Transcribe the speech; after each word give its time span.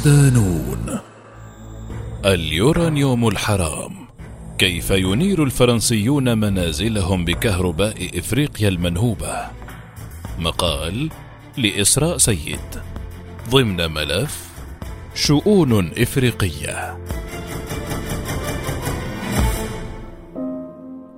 صدانون 0.00 0.98
اليورانيوم 2.24 3.28
الحرام. 3.28 3.92
كيف 4.58 4.90
ينير 4.90 5.44
الفرنسيون 5.44 6.38
منازلهم 6.38 7.24
بكهرباء 7.24 8.18
إفريقيا 8.18 8.68
المنهوبة؟ 8.68 9.46
مقال 10.38 11.10
لإسراء 11.56 12.16
سيد. 12.16 12.82
ضمن 13.50 13.90
ملف 13.90 14.48
شؤون 15.14 15.90
إفريقية. 15.98 16.98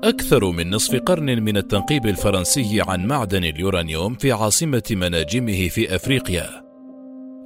أكثر 0.04 0.50
من 0.50 0.70
نصف 0.70 0.94
قرن 0.96 1.42
من 1.42 1.56
التنقيب 1.56 2.06
الفرنسي 2.06 2.82
عن 2.88 3.06
معدن 3.06 3.44
اليورانيوم 3.44 4.14
في 4.14 4.32
عاصمة 4.32 4.82
مناجمه 4.90 5.68
في 5.68 5.96
أفريقيا. 5.96 6.61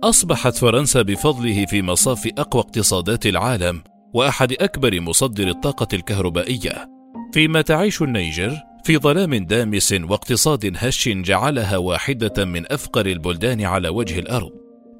أصبحت 0.05 0.57
فرنسا 0.57 1.03
بفضله 1.03 1.67
في 1.67 1.83
مصاف 1.83 2.29
أقوى 2.39 2.63
اقتصادات 2.63 3.27
العالم 3.27 3.83
وأحد 4.15 4.53
أكبر 4.53 5.01
مصدر 5.01 5.49
الطاقة 5.49 5.89
الكهربائية، 5.93 6.91
فيما 7.33 7.63
تعيش 7.63 8.03
النيجر 8.03 8.57
في 8.85 8.99
ظلام 8.99 9.35
دامس 9.35 9.93
واقتصاد 9.93 10.73
هش 10.77 11.09
جعلها 11.09 11.77
واحدة 11.77 12.45
من 12.45 12.73
أفقر 12.73 13.07
البلدان 13.07 13.63
على 13.63 13.89
وجه 13.89 14.19
الأرض، 14.19 14.51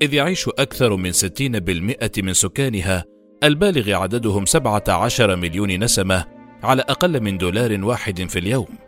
إذ 0.03 0.15
يعيش 0.15 0.49
أكثر 0.49 0.97
من 0.97 1.13
60% 1.13 2.23
من 2.23 2.33
سكانها 2.33 3.05
البالغ 3.45 3.93
عددهم 3.93 4.47
17 4.47 5.37
مليون 5.37 5.85
نسمة 5.85 6.25
على 6.63 6.83
أقل 6.83 7.21
من 7.21 7.39
دولار 7.39 7.85
واحد 7.85 8.29
في 8.29 8.39
اليوم. 8.39 8.86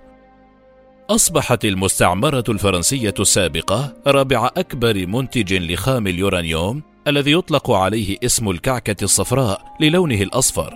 أصبحت 1.11 1.65
المستعمرة 1.65 2.45
الفرنسية 2.49 3.15
السابقة 3.21 3.95
رابع 4.07 4.51
أكبر 4.57 5.07
منتج 5.07 5.55
لخام 5.55 6.07
اليورانيوم 6.07 6.83
الذي 7.07 7.33
يطلق 7.33 7.71
عليه 7.71 8.17
اسم 8.25 8.51
الكعكة 8.51 9.05
الصفراء 9.05 9.77
للونه 9.81 10.23
الأصفر 10.23 10.75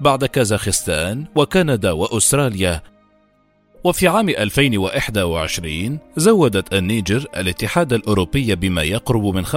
بعد 0.00 0.24
كازاخستان 0.24 1.24
وكندا 1.36 1.90
وأستراليا 1.90 2.82
وفي 3.84 4.08
عام 4.08 4.28
2021 4.28 5.98
زودت 6.16 6.74
النيجر 6.74 7.26
الاتحاد 7.36 7.92
الأوروبي 7.92 8.54
بما 8.54 8.82
يقرب 8.82 9.24
من 9.24 9.46
25% 9.46 9.50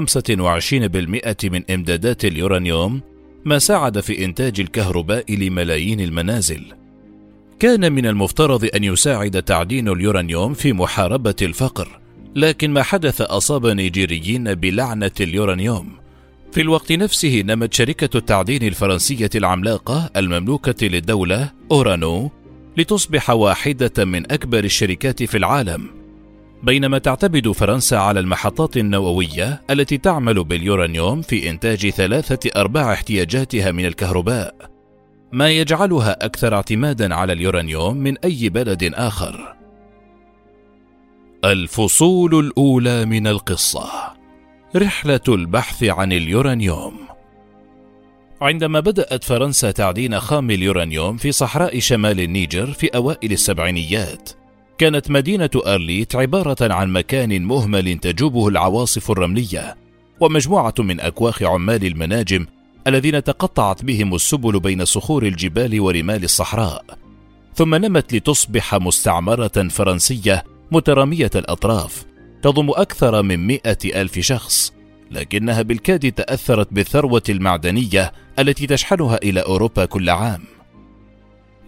من 1.44 1.72
إمدادات 1.72 2.26
اليورانيوم 2.26 3.02
ما 3.46 3.60
ساعد 3.60 4.00
في 4.00 4.26
إنتاج 4.26 4.60
الكهرباء 4.60 5.34
لملايين 5.36 6.02
المنازل. 6.02 6.77
كان 7.60 7.94
من 7.94 8.06
المفترض 8.06 8.70
أن 8.76 8.84
يساعد 8.84 9.44
تعدين 9.44 9.90
اليورانيوم 9.90 10.54
في 10.54 10.74
محاربة 10.74 11.36
الفقر، 11.42 12.00
لكن 12.36 12.72
ما 12.72 12.84
حدث 12.84 13.22
أصاب 13.22 13.68
نيجيريين 13.68 14.54
بلعنة 14.56 15.12
اليورانيوم. 15.22 15.92
في 16.52 16.62
الوقت 16.62 16.92
نفسه 16.92 17.44
نمت 17.46 17.74
شركة 17.74 18.18
التعدين 18.18 18.64
الفرنسية 18.64 19.30
العملاقة 19.36 20.10
المملوكة 20.16 20.88
للدولة 20.88 21.52
أورانو 21.72 22.32
لتصبح 22.78 23.30
واحدة 23.30 24.06
من 24.06 24.32
أكبر 24.32 24.64
الشركات 24.64 25.24
في 25.24 25.38
العالم 25.38 25.88
بينما 26.64 26.98
تعتمد 26.98 27.52
فرنسا 27.52 27.96
على 27.96 28.20
المحطات 28.20 28.78
النووية 28.78 29.62
التي 29.70 29.98
تعمل 29.98 30.44
باليورانيوم 30.44 31.22
في 31.22 31.50
إنتاج 31.50 31.90
ثلاثة 31.90 32.50
أرباع 32.56 32.94
احتياجاتها 32.94 33.72
من 33.72 33.86
الكهرباء، 33.86 34.77
ما 35.32 35.50
يجعلها 35.50 36.26
أكثر 36.26 36.56
اعتمادا 36.56 37.16
على 37.16 37.34
اليورانيوم 37.34 37.98
من 37.98 38.18
أي 38.18 38.50
بلد 38.50 38.92
آخر. 38.94 39.56
الفصول 41.46 42.40
الأولى 42.46 43.06
من 43.06 43.28
القصة 43.28 43.90
رحلة 44.76 45.22
البحث 45.28 45.84
عن 45.84 46.12
اليورانيوم 46.12 46.94
عندما 48.42 48.80
بدأت 48.80 49.24
فرنسا 49.24 49.72
تعدين 49.72 50.20
خام 50.20 50.52
اليورانيوم 50.52 51.18
في 51.18 51.32
صحراء 51.32 51.80
شمال 51.80 52.20
النيجر 52.20 52.66
في 52.66 52.88
أوائل 52.88 53.32
السبعينيات، 53.32 54.30
كانت 54.78 55.12
مدينة 55.12 55.50
أرليت 55.56 56.16
عبارة 56.16 56.74
عن 56.74 56.94
مكان 56.94 57.44
مهمل 57.44 57.98
تجوبه 57.98 58.48
العواصف 58.48 59.12
الرملية 59.12 59.76
ومجموعة 60.20 60.74
من 60.80 61.00
أكواخ 61.00 61.44
عمال 61.44 61.86
المناجم 61.86 62.46
الذين 62.88 63.24
تقطعت 63.24 63.84
بهم 63.84 64.16
السبل 64.16 64.60
بين 64.60 64.86
صخور 64.86 65.24
الجبال 65.24 65.80
ورمال 65.80 66.24
الصحراء 66.24 66.86
ثم 67.56 67.76
نمت 67.76 68.14
لتصبح 68.14 68.76
مستعمرة 68.76 69.68
فرنسية 69.70 70.44
مترامية 70.72 71.32
الأطراف 71.36 72.06
تضم 72.42 72.70
أكثر 72.70 73.24
من 73.24 73.48
مئة 73.48 74.02
ألف 74.02 74.20
شخص 74.20 74.74
لكنها 75.12 75.62
بالكاد 75.62 76.12
تأثرت 76.12 76.74
بالثروة 76.74 77.24
المعدنية 77.30 78.12
التي 78.40 78.68
تشحنها 78.68 79.20
إلى 79.24 79.40
أوروبا 79.40 79.86
كل 79.86 80.10
عام. 80.10 80.44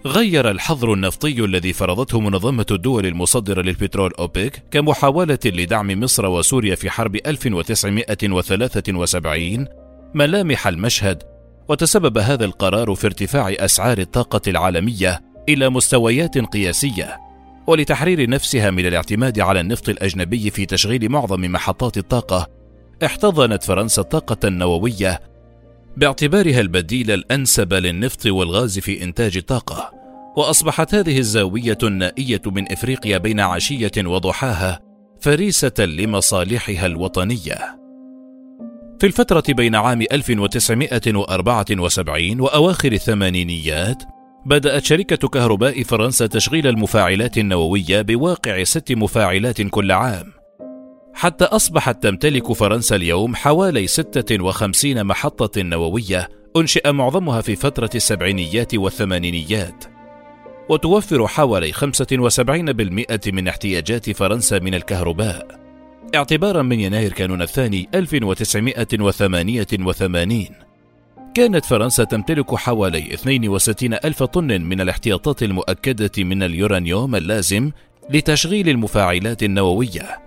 غير 0.06 0.50
الحظر 0.50 0.94
النفطي 0.94 1.46
الذي 1.46 1.74
فرضته 1.74 2.19
منظمة 2.19 2.66
الدول 2.72 3.06
المصدرة 3.06 3.62
للبترول 3.62 4.12
أوبك 4.19 4.63
كمحاولة 4.72 5.40
لدعم 5.46 6.00
مصر 6.00 6.25
وسوريا 6.25 6.75
في 6.75 6.90
حرب 6.90 7.16
1973 7.16 9.68
ملامح 10.14 10.68
المشهد 10.68 11.24
وتسبب 11.70 12.18
هذا 12.18 12.46
القرار 12.46 12.96
في 12.96 13.08
ارتفاع 13.08 13.56
أسعار 13.59 13.97
الطاقة 13.97 14.42
العالمية 14.47 15.22
إلى 15.50 15.70
مستويات 15.70 16.38
قياسية 16.38 17.18
ولتحرير 17.68 18.30
نفسها 18.30 18.72
من 18.72 18.86
الاعتماد 18.86 19.40
على 19.40 19.59
النفط 19.59 19.90
الأجنبي 19.90 20.50
في 20.50 20.66
تشغيل 20.66 21.09
معظم 21.09 21.42
محطات 21.42 21.97
الطاقة. 21.97 22.47
احتضنت 23.06 23.64
فرنسا 23.64 24.02
الطاقة 24.02 24.47
النووية 24.47 25.22
باعتبارها 25.97 26.59
البديل 26.59 27.12
الأنسب 27.12 27.74
للنفط 27.74 28.26
والغاز 28.26 28.80
في 28.80 29.03
إنتاج 29.03 29.38
الطاقة 29.38 29.91
وأصبحت 30.38 30.96
هذه 30.96 31.20
الزاوية 31.20 31.78
النائية 31.84 32.41
من 32.46 32.72
إفريقيا 32.72 33.18
بين 33.18 33.40
عشية 33.40 33.91
وضحاها 33.97 34.80
فريسة 35.22 35.74
لمصالحها 35.80 36.86
الوطنية. 36.86 37.80
في 39.00 39.06
الفترة 39.06 39.44
بين 39.50 39.76
عام 39.76 40.02
1974 40.02 42.42
وأواخر 42.42 42.92
الثمانينيات 42.92 44.04
بدأت 44.46 44.86
شركة 44.86 45.28
كهرباء 45.28 45.84
فرنسا 45.84 46.28
تشغيل 46.28 46.68
المفاعلات 46.68 47.38
النووية 47.38 48.02
بواقع 48.02 48.64
ست 48.64 48.92
مفاعلات 48.92 49.62
كل 49.62 49.92
عام. 49.92 50.34
حتى 51.14 51.46
أصبحت 51.46 52.04
تمتلك 52.04 52.54
فرنسا 52.54 52.96
اليوم 52.96 53.36
حوالي 53.36 53.88
56 53.88 55.04
محطة 55.04 55.62
نووية 55.62 56.30
أنشئ 56.58 56.92
معظمها 56.92 57.42
في 57.42 57.56
فترة 57.56 57.90
السبعينيات 57.96 58.76
والثمانينيات. 58.76 59.86
وتوفر 60.70 61.28
حوالي 61.28 61.74
75% 61.74 63.32
من 63.32 63.48
احتياجات 63.48 64.09
فرنسا 64.09 64.59
من 64.59 64.76
الكهرباء. 64.76 65.59
اعتبارا 66.16 66.62
من 66.62 66.80
يناير 66.80 67.14
كانون 67.14 67.42
الثاني 67.42 67.90
1988 67.96 70.46
كانت 71.36 71.66
فرنسا 71.66 72.04
تمتلك 72.04 72.56
حوالي 72.56 73.14
62 73.14 73.94
ألف 73.94 74.24
طن 74.24 74.62
من 74.62 74.82
الاحتياطات 74.82 75.44
المؤكدة 75.44 76.12
من 76.18 76.44
اليورانيوم 76.44 77.16
اللازم 77.16 77.72
لتشغيل 78.09 78.70
المفاعلات 78.70 79.44
النووية. 79.44 80.20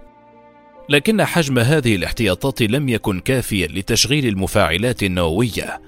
لكن 0.89 1.25
حجم 1.25 1.59
هذه 1.59 1.97
الاحتياطات 1.97 2.63
لم 2.63 2.89
يكن 2.89 3.21
كافيا 3.21 3.67
لتشغيل 3.67 4.27
المفاعلات 4.27 5.03
النووية. 5.03 5.81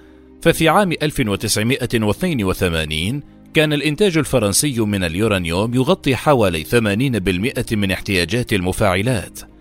ففي 0.42 0.68
عام 0.68 0.92
1982 0.92 3.22
كان 3.54 3.72
الإنتاج 3.72 4.18
الفرنسي 4.18 4.80
من 4.80 5.04
اليورانيوم 5.04 5.74
يغطي 5.74 6.16
حوالي 6.16 6.64
80% 6.64 7.72
من 7.72 7.90
احتياجات 7.90 8.52
المفاعلات. 8.52 9.53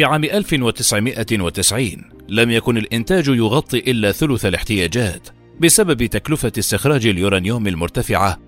في 0.00 0.04
عام 0.04 0.24
1990 0.24 1.88
لم 2.28 2.50
يكن 2.50 2.76
الإنتاج 2.76 3.28
يغطي 3.28 3.78
إلا 3.78 4.12
ثلث 4.12 4.46
الاحتياجات 4.46 5.28
بسبب 5.60 6.06
تكلفة 6.06 6.52
استخراج 6.58 7.06
اليورانيوم 7.06 7.66
المرتفعة 7.66 8.38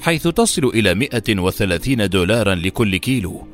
حيث 0.00 0.28
تصل 0.28 0.64
إلى 0.64 0.94
130 0.94 2.08
دولارا 2.08 2.54
لكل 2.54 2.96
كيلو 2.96 3.46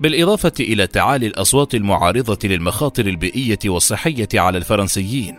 بالإضافة 0.00 0.52
إلى 0.60 0.86
تعالي 0.86 1.26
الأصوات 1.26 1.74
المعارضة 1.74 2.48
للمخاطر 2.48 3.06
البيئية 3.06 3.58
والصحية 3.66 4.28
على 4.34 4.58
الفرنسيين 4.58 5.36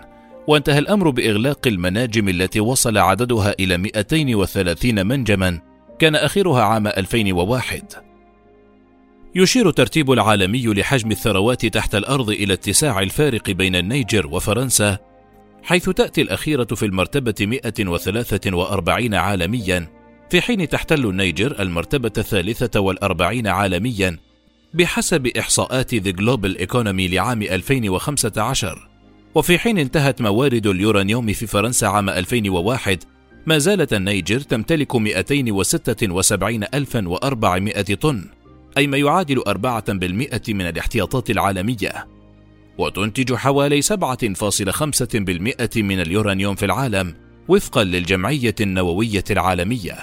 وانتهى 0.48 0.80
الأمر 0.80 1.10
بإغلاق 1.10 1.68
المناجم 1.68 2.30
التي 2.30 2.60
وصل 2.60 2.98
عددها 2.98 3.56
إلى 3.60 3.78
230 3.78 5.08
منجما 5.08 5.60
كان 6.00 6.16
آخرها 6.16 6.62
عام 6.64 6.88
2001 6.88 8.09
يشير 9.36 9.70
الترتيب 9.70 10.12
العالمي 10.12 10.66
لحجم 10.66 11.12
الثروات 11.12 11.66
تحت 11.66 11.96
الأرض 11.96 12.30
إلى 12.30 12.54
اتساع 12.54 13.00
الفارق 13.00 13.50
بين 13.50 13.76
النيجر 13.76 14.28
وفرنسا 14.28 14.98
حيث 15.64 15.90
تأتي 15.90 16.22
الأخيرة 16.22 16.64
في 16.64 16.86
المرتبة 16.86 17.36
143 17.42 19.16
عالميا 19.16 19.88
في 20.30 20.42
حين 20.42 20.70
تحتل 20.70 21.06
النيجر 21.06 21.62
المرتبة 21.62 22.12
الثالثة 22.18 22.80
والأربعين 22.80 23.48
عالميا 23.48 24.18
بحسب 24.74 25.28
إحصاءات 25.28 25.96
The 25.96 26.14
Global 26.14 26.58
Economy 26.68 27.12
لعام 27.12 27.42
2015 27.42 28.90
وفي 29.36 29.60
حين 29.60 29.78
انتهت 29.78 30.22
موارد 30.22 30.68
اليورانيوم 30.68 31.34
في 31.34 31.48
فرنسا 31.48 31.86
عام 31.86 32.10
2001 32.10 33.04
ما 33.46 33.58
زالت 33.58 33.94
النيجر 33.94 34.40
تمتلك 34.40 34.96
277400 34.96 37.96
طن. 37.96 38.26
أي 38.78 38.88
ما 38.88 38.98
يعادل 38.98 39.42
4% 39.48 40.50
من 40.50 40.62
الاحتياطات 40.62 41.30
العالمية 41.30 42.08
وتنتج 42.78 43.34
حوالي 43.34 43.82
7.5% 43.82 45.78
من 45.78 46.00
اليورانيوم 46.00 46.56
في 46.56 46.66
العالم 46.66 47.16
وفقا 47.48 47.84
للجمعية 47.84 48.56
النووية 48.62 49.24
العالمية. 49.32 49.96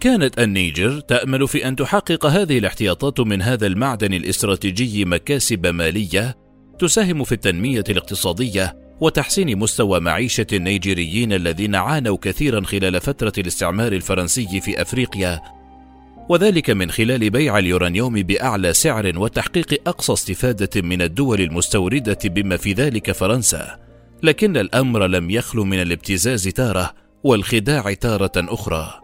كانت 0.00 0.38
النيجر 0.38 1.00
تأمل 1.00 1.48
في 1.48 1.68
أن 1.68 1.76
تحقق 1.76 2.26
هذه 2.26 2.58
الاحتياطات 2.58 3.20
من 3.20 3.42
هذا 3.42 3.66
المعدن 3.66 4.14
الاستراتيجي 4.14 5.04
مكاسب 5.04 5.66
مالية 5.66 6.36
تساهم 6.78 7.24
في 7.24 7.32
التنمية 7.32 7.84
الاقتصادية 7.88 8.76
وتحسين 9.00 9.58
مستوى 9.58 10.00
معيشة 10.00 10.46
النيجيريين 10.52 11.32
الذين 11.32 11.74
عانوا 11.74 12.16
كثيرا 12.22 12.64
خلال 12.64 13.00
فترة 13.00 13.32
الاستعمار 13.38 13.92
الفرنسي 13.92 14.60
في 14.60 14.82
أفريقيا 14.82 15.40
وذلك 16.28 16.70
من 16.70 16.90
خلال 16.90 17.30
بيع 17.30 17.58
اليورانيوم 17.58 18.14
بأعلى 18.14 18.72
سعر 18.72 19.18
وتحقيق 19.18 19.80
أقصى 19.86 20.12
استفادة 20.12 20.82
من 20.82 21.02
الدول 21.02 21.40
المستوردة 21.40 22.18
بما 22.24 22.56
في 22.56 22.72
ذلك 22.72 23.12
فرنسا. 23.12 23.78
لكن 24.22 24.56
الأمر 24.56 25.06
لم 25.06 25.30
يخل 25.30 25.58
من 25.58 25.82
الابتزاز 25.82 26.48
تارة 26.48 26.92
والخداع 27.24 27.94
تارة 27.94 28.32
أخرى. 28.36 29.00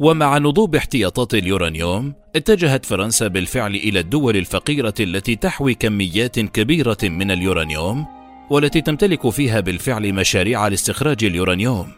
ومع 0.00 0.38
نضوب 0.38 0.76
احتياطات 0.76 1.34
اليورانيوم 1.34 2.14
اتجهت 2.36 2.86
فرنسا 2.86 3.28
بالفعل 3.28 3.74
إلى 3.74 4.00
الدول 4.00 4.36
الفقيرة 4.36 4.94
التي 5.00 5.36
تحوي 5.36 5.74
كميات 5.74 6.40
كبيرة 6.40 6.98
من 7.02 7.30
اليورانيوم 7.30 8.06
والتي 8.50 8.80
تمتلك 8.80 9.28
فيها 9.28 9.60
بالفعل 9.60 10.12
مشاريع 10.12 10.68
لاستخراج 10.68 11.24
اليورانيوم. 11.24 11.88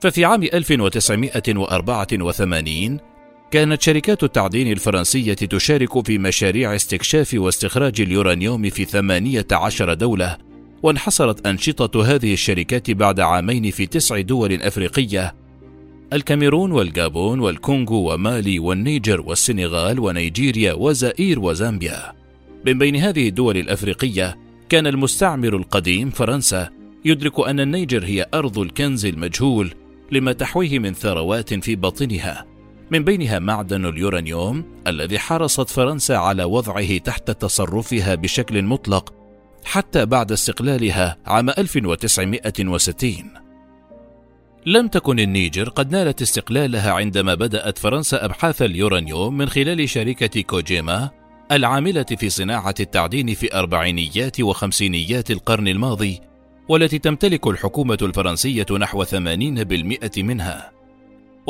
ففي 0.00 0.24
عام 0.24 0.42
1984 0.42 3.09
كانت 3.50 3.82
شركات 3.82 4.22
التعدين 4.22 4.72
الفرنسية 4.72 5.34
تشارك 5.34 6.06
في 6.06 6.18
مشاريع 6.18 6.74
استكشاف 6.74 7.34
واستخراج 7.34 8.00
اليورانيوم 8.00 8.70
في 8.70 8.84
18 8.84 9.94
دولة 9.94 10.38
وانحصرت 10.82 11.46
أنشطة 11.46 12.14
هذه 12.14 12.32
الشركات 12.32 12.90
بعد 12.90 13.20
عامين 13.20 13.70
في 13.70 13.86
تسع 13.86 14.20
دول 14.20 14.62
أفريقية. 14.62 15.34
الكاميرون 16.12 16.72
والجابون 16.72 17.40
والكونغو 17.40 18.12
ومالي 18.12 18.58
والنيجر 18.58 19.20
والسنغال 19.20 20.00
ونيجيريا 20.00 20.72
وزائير 20.72 21.40
وزامبيا. 21.40 22.12
من 22.66 22.78
بين 22.78 22.96
هذه 22.96 23.28
الدول 23.28 23.56
الأفريقية 23.56 24.38
كان 24.68 24.86
المستعمر 24.86 25.56
القديم 25.56 26.10
فرنسا 26.10 26.68
يدرك 27.04 27.48
أن 27.48 27.60
النيجر 27.60 28.04
هي 28.04 28.26
أرض 28.34 28.58
الكنز 28.58 29.06
المجهول 29.06 29.74
لما 30.12 30.32
تحويه 30.32 30.78
من 30.78 30.92
ثروات 30.92 31.54
في 31.54 31.76
باطنها 31.76 32.49
من 32.90 33.04
بينها 33.04 33.38
معدن 33.38 33.86
اليورانيوم 33.86 34.64
الذي 34.86 35.18
حرصت 35.18 35.70
فرنسا 35.70 36.12
على 36.12 36.44
وضعه 36.44 36.98
تحت 36.98 37.30
تصرفها 37.30 38.14
بشكل 38.14 38.62
مطلق 38.62 39.14
حتى 39.64 40.06
بعد 40.06 40.32
استقلالها 40.32 41.16
عام 41.26 41.50
1960 41.50 43.24
لم 44.66 44.88
تكن 44.88 45.20
النيجر 45.20 45.68
قد 45.68 45.92
نالت 45.92 46.22
استقلالها 46.22 46.92
عندما 46.92 47.34
بدأت 47.34 47.78
فرنسا 47.78 48.24
أبحاث 48.24 48.62
اليورانيوم 48.62 49.36
من 49.36 49.48
خلال 49.48 49.88
شركة 49.88 50.40
كوجيما 50.40 51.10
العاملة 51.52 52.02
في 52.02 52.30
صناعة 52.30 52.74
التعدين 52.80 53.34
في 53.34 53.54
أربعينيات 53.54 54.40
وخمسينيات 54.40 55.30
القرن 55.30 55.68
الماضي 55.68 56.20
والتي 56.68 56.98
تمتلك 56.98 57.46
الحكومة 57.46 57.98
الفرنسية 58.02 58.66
نحو 58.78 59.04
80% 59.04 59.08
منها. 60.18 60.79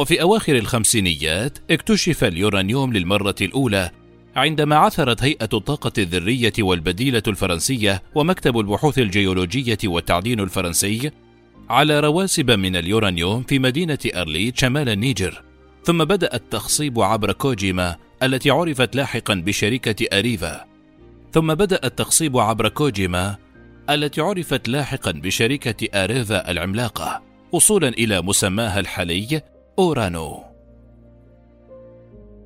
وفي 0.00 0.22
أواخر 0.22 0.56
الخمسينيات 0.56 1.58
اكتشف 1.70 2.24
اليورانيوم 2.24 2.92
للمرة 2.92 3.34
الأولى 3.40 3.90
عندما 4.36 4.76
عثرت 4.76 5.22
هيئة 5.22 5.48
الطاقة 5.52 5.92
الذرية 5.98 6.52
والبديلة 6.58 7.22
الفرنسية 7.28 8.02
ومكتب 8.14 8.58
البحوث 8.58 8.98
الجيولوجية 8.98 9.78
والتعدين 9.84 10.40
الفرنسي 10.40 11.10
على 11.70 12.00
رواسب 12.00 12.50
من 12.50 12.76
اليورانيوم 12.76 13.42
في 13.42 13.58
مدينة 13.58 13.98
أرليت 14.14 14.58
شمال 14.58 14.88
النيجر. 14.88 15.42
ثم 15.84 16.04
بدأ 16.04 16.34
التخصيب 16.34 17.00
عبر 17.00 17.32
كوجيما 17.32 17.96
التي 18.22 18.50
عرفت 18.50 18.96
لاحقا 18.96 19.34
بشركة 19.34 20.18
أريفا. 20.18 20.64
ثم 21.32 21.54
بدأ 21.54 21.80
التخصيب 21.84 22.38
عبر 22.38 22.68
كوجيما 22.68 23.36
التي 23.90 24.20
عرفت 24.20 24.68
لاحقا 24.68 25.10
بشركة 25.10 26.04
أريفا 26.04 26.50
العملاقة 26.50 27.22
وصولا 27.52 27.88
إلى 27.88 28.22
مسماها 28.22 28.80
الحالي 28.80 29.42
أورانو. 29.80 30.44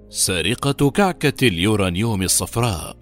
سرقة 0.08 0.90
كعكة 0.90 1.48
اليورانيوم 1.48 2.22
الصفراء. 2.22 2.96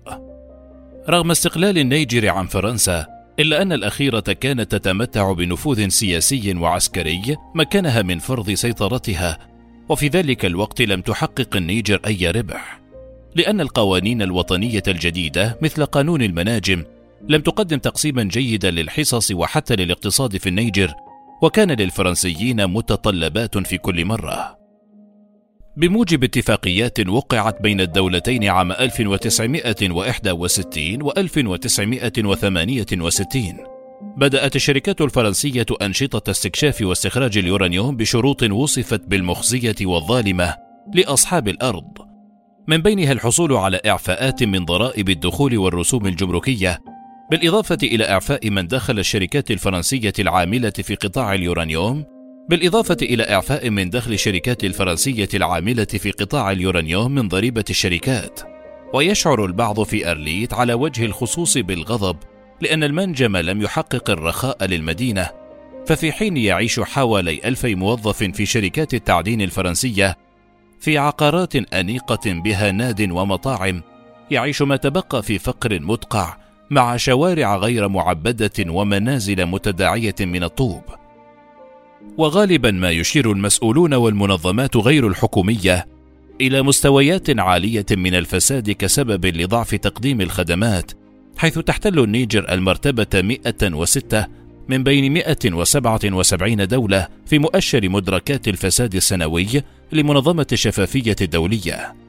رغم 1.09 1.31
استقلال 1.31 1.79
النيجر 1.79 2.29
عن 2.29 2.47
فرنسا 2.47 3.07
إلا 3.39 3.63
أن 3.63 3.73
الأخيرة 3.73 4.21
كانت 4.21 4.73
تتمتع 4.73 5.33
بنفوذ 5.33 5.89
سياسي 5.89 6.55
وعسكري 6.55 7.37
مكنها 7.55 8.03
من 8.03 8.19
فرض 8.19 8.51
سيطرتها 8.51 9.39
وفي 9.89 10.09
ذلك 10.09 10.45
الوقت 10.45 10.83
لم 10.83 11.01
تحقق 11.01 11.57
النيجر 11.57 12.01
أي 12.07 12.31
ربح. 12.31 12.81
لأن 13.35 13.61
القوانين 13.61 14.23
الوطنية 14.23 14.83
الجديدة 14.89 15.59
مثل 15.63 15.85
قانون 15.85 16.23
المناجم 16.23 16.85
لم 17.29 17.41
تقدم 17.41 17.79
تقسيما 17.79 18.23
جيدا 18.23 18.71
للحصص 18.71 19.31
وحتى 19.31 19.77
للاقتصاد 19.77 20.37
في 20.37 20.49
النيجر 20.49 20.95
وكان 21.43 21.71
للفرنسيين 21.71 22.67
متطلبات 22.67 23.59
في 23.59 23.79
كل 23.79 24.05
مرة. 24.05 24.59
بموجب 25.77 26.25
اتفاقيات 26.25 27.09
وقعت 27.09 27.63
بين 27.63 27.81
الدولتين 27.81 28.45
عام 28.45 28.73
1961 28.73 31.03
و 31.03 31.13
1968 31.17 33.57
بدأت 34.17 34.57
الشركات 34.57 35.01
الفرنسية 35.01 35.67
أنشطة 35.83 36.31
استكشاف 36.31 36.83
واستخراج 36.83 37.39
اليورانيوم 37.39 37.97
بشروط 37.97 38.43
وصفت 38.43 39.07
بالمخزية 39.07 39.77
والظالمة 39.83 40.57
لأصحاب 40.95 41.49
الأرض. 41.49 41.99
من 42.69 42.79
بينها 42.79 43.13
الحصول 43.13 43.53
على 43.53 43.81
إعفاءات 43.87 44.43
من 44.43 44.65
ضرائب 44.65 45.09
الدخول 45.09 45.59
والرسوم 45.59 46.07
الجمركية 46.07 46.79
بالإضافة 47.33 47.79
إلى 47.83 48.11
إعفاء 48.11 48.51
من 48.51 48.67
دخل 48.67 48.99
الشركات 48.99 49.51
الفرنسية 49.51 50.13
العاملة 50.19 50.71
في 50.71 50.95
قطاع 50.95 51.35
اليورانيوم 51.35 52.05
بالإضافة 52.49 52.97
إلى 53.03 53.23
إعفاء 53.23 53.71
من 53.71 53.91
دخل 53.91 54.13
الشركات 54.13 54.65
الفرنسية 54.65 55.29
العاملة 55.35 55.85
في 55.85 56.11
قطاع 56.11 56.51
اليورانيوم 56.51 57.15
من 57.15 57.29
ضريبة 57.29 57.65
الشركات. 57.71 58.41
ويشعر 58.95 59.45
البعض 59.45 59.83
في 59.83 60.11
أرليت 60.11 60.55
على 60.55 60.75
وجه 60.75 61.05
الخصوص 61.05 61.59
بالغضب 61.59 62.17
لأن 62.61 62.85
المنجم 62.85 63.37
لم 63.37 63.63
يحقق 63.63 64.11
الرخاء 64.11 64.65
للمدينة. 64.65 65.31
ففي 65.87 66.13
حين 66.13 66.37
يعيش 66.37 66.81
حوالي 66.81 67.41
ألفي 67.45 67.75
موظف 67.75 68.23
في 68.23 68.47
شركات 68.47 68.95
التعدين 68.95 69.43
الفرنسية 69.43 70.19
في 70.81 70.99
عقارات 70.99 71.57
أنيقة 71.57 72.33
بها 72.33 72.71
ناد 72.71 73.11
ومطاعم 73.11 73.83
يعيش 74.31 74.63
ما 74.63 74.77
تبقى 74.77 75.23
في 75.23 75.39
فقر 75.39 75.81
مدقع 75.81 76.43
مع 76.73 76.97
شوارع 76.97 77.57
غير 77.57 77.89
معبدة 77.89 78.51
ومنازل 78.69 79.47
متداعية 79.47 80.15
من 80.21 80.45
الطوب 80.45 80.83
وغالبا 82.19 82.71
ما 82.71 82.91
يشير 82.91 83.33
المسؤولون 83.33 83.95
والمنظمات 83.95 84.77
غير 84.77 85.07
الحكومية 85.07 85.87
إلى 86.41 86.63
مستويات 86.63 87.41
عالية 87.41 87.87
من 87.91 88.15
الفساد 88.15 88.71
كسبب 88.71 89.27
لضعف 89.27 89.75
تقديم 89.75 90.21
الخدمات 90.21 90.93
حيث 91.37 91.59
تحتل 91.59 91.99
النيجر 91.99 92.53
المرتبة 92.53 93.23
106 93.23 94.27
من 94.69 94.83
بين 94.83 95.13
177 95.13 96.67
دولة 96.67 97.09
في 97.27 97.39
مؤشر 97.39 97.89
مدركات 97.89 98.49
الفساد 98.49 98.95
السنوي 98.95 99.63
لمنظمة 99.93 100.47
الشفافية 100.53 101.17
الدولية. 101.21 102.02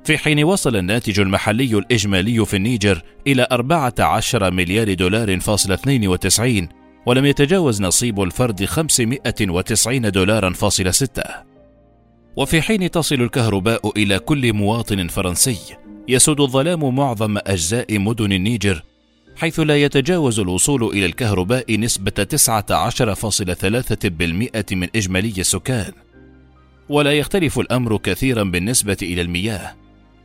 في 0.05 0.19
حين 0.19 0.45
وصل 0.45 0.77
الناتج 0.77 1.21
المحلي 1.21 1.79
الإجمالي 1.79 2.47
في 2.47 2.57
النيجر 2.57 3.03
إلى 3.27 3.47
14 3.53 4.51
مليار 4.51 4.95
دولار 4.95 5.41
فاصل 5.41 5.73
92 5.73 6.69
ولم 7.07 7.27
يتجاوز 7.27 7.83
نصيب 7.83 8.23
الفرد 8.23 8.65
590 8.65 10.11
دولارا 10.11 10.51
فاصل 10.51 10.95
6 10.95 11.50
وفي 12.37 12.63
حين 12.63 12.91
تصل 12.91 13.15
الكهرباء 13.15 13.99
إلى 13.99 14.19
كل 14.19 14.53
مواطن 14.53 15.07
فرنسي 15.07 15.59
يسود 16.09 16.41
الظلام 16.41 16.97
معظم 16.97 17.39
أجزاء 17.39 17.99
مدن 17.99 18.33
النيجر 18.33 18.83
حيث 19.37 19.61
لا 19.61 19.77
يتجاوز 19.77 20.41
الوصول 20.41 20.85
إلى 20.85 21.07
الكهرباء 21.07 21.81
نسبة 21.81 22.11
19.3% 22.11 24.73
من 24.73 24.89
إجمالي 24.97 25.35
السكان. 25.39 25.93
ولا 26.89 27.13
يختلف 27.13 27.59
الأمر 27.59 27.97
كثيرا 27.97 28.43
بالنسبة 28.43 28.97
إلى 29.03 29.23
المياه 29.23 29.75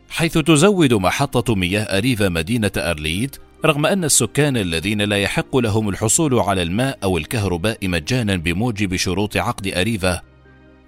حيث 0.09 0.37
تزود 0.37 0.93
محطة 0.93 1.55
مياه 1.55 1.97
أريفا 1.97 2.29
مدينة 2.29 2.71
أرليد 2.77 3.35
رغم 3.65 3.85
أن 3.85 4.03
السكان 4.03 4.57
الذين 4.57 5.01
لا 5.01 5.17
يحق 5.17 5.57
لهم 5.57 5.89
الحصول 5.89 6.39
على 6.39 6.61
الماء 6.61 6.97
أو 7.03 7.17
الكهرباء 7.17 7.87
مجانا 7.87 8.35
بموجب 8.35 8.95
شروط 8.95 9.37
عقد 9.37 9.67
أريفا 9.67 10.21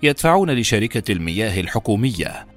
يدفعون 0.04 0.52
لشركة 0.52 1.12
المياه 1.12 1.60
الحكومية. 1.60 2.48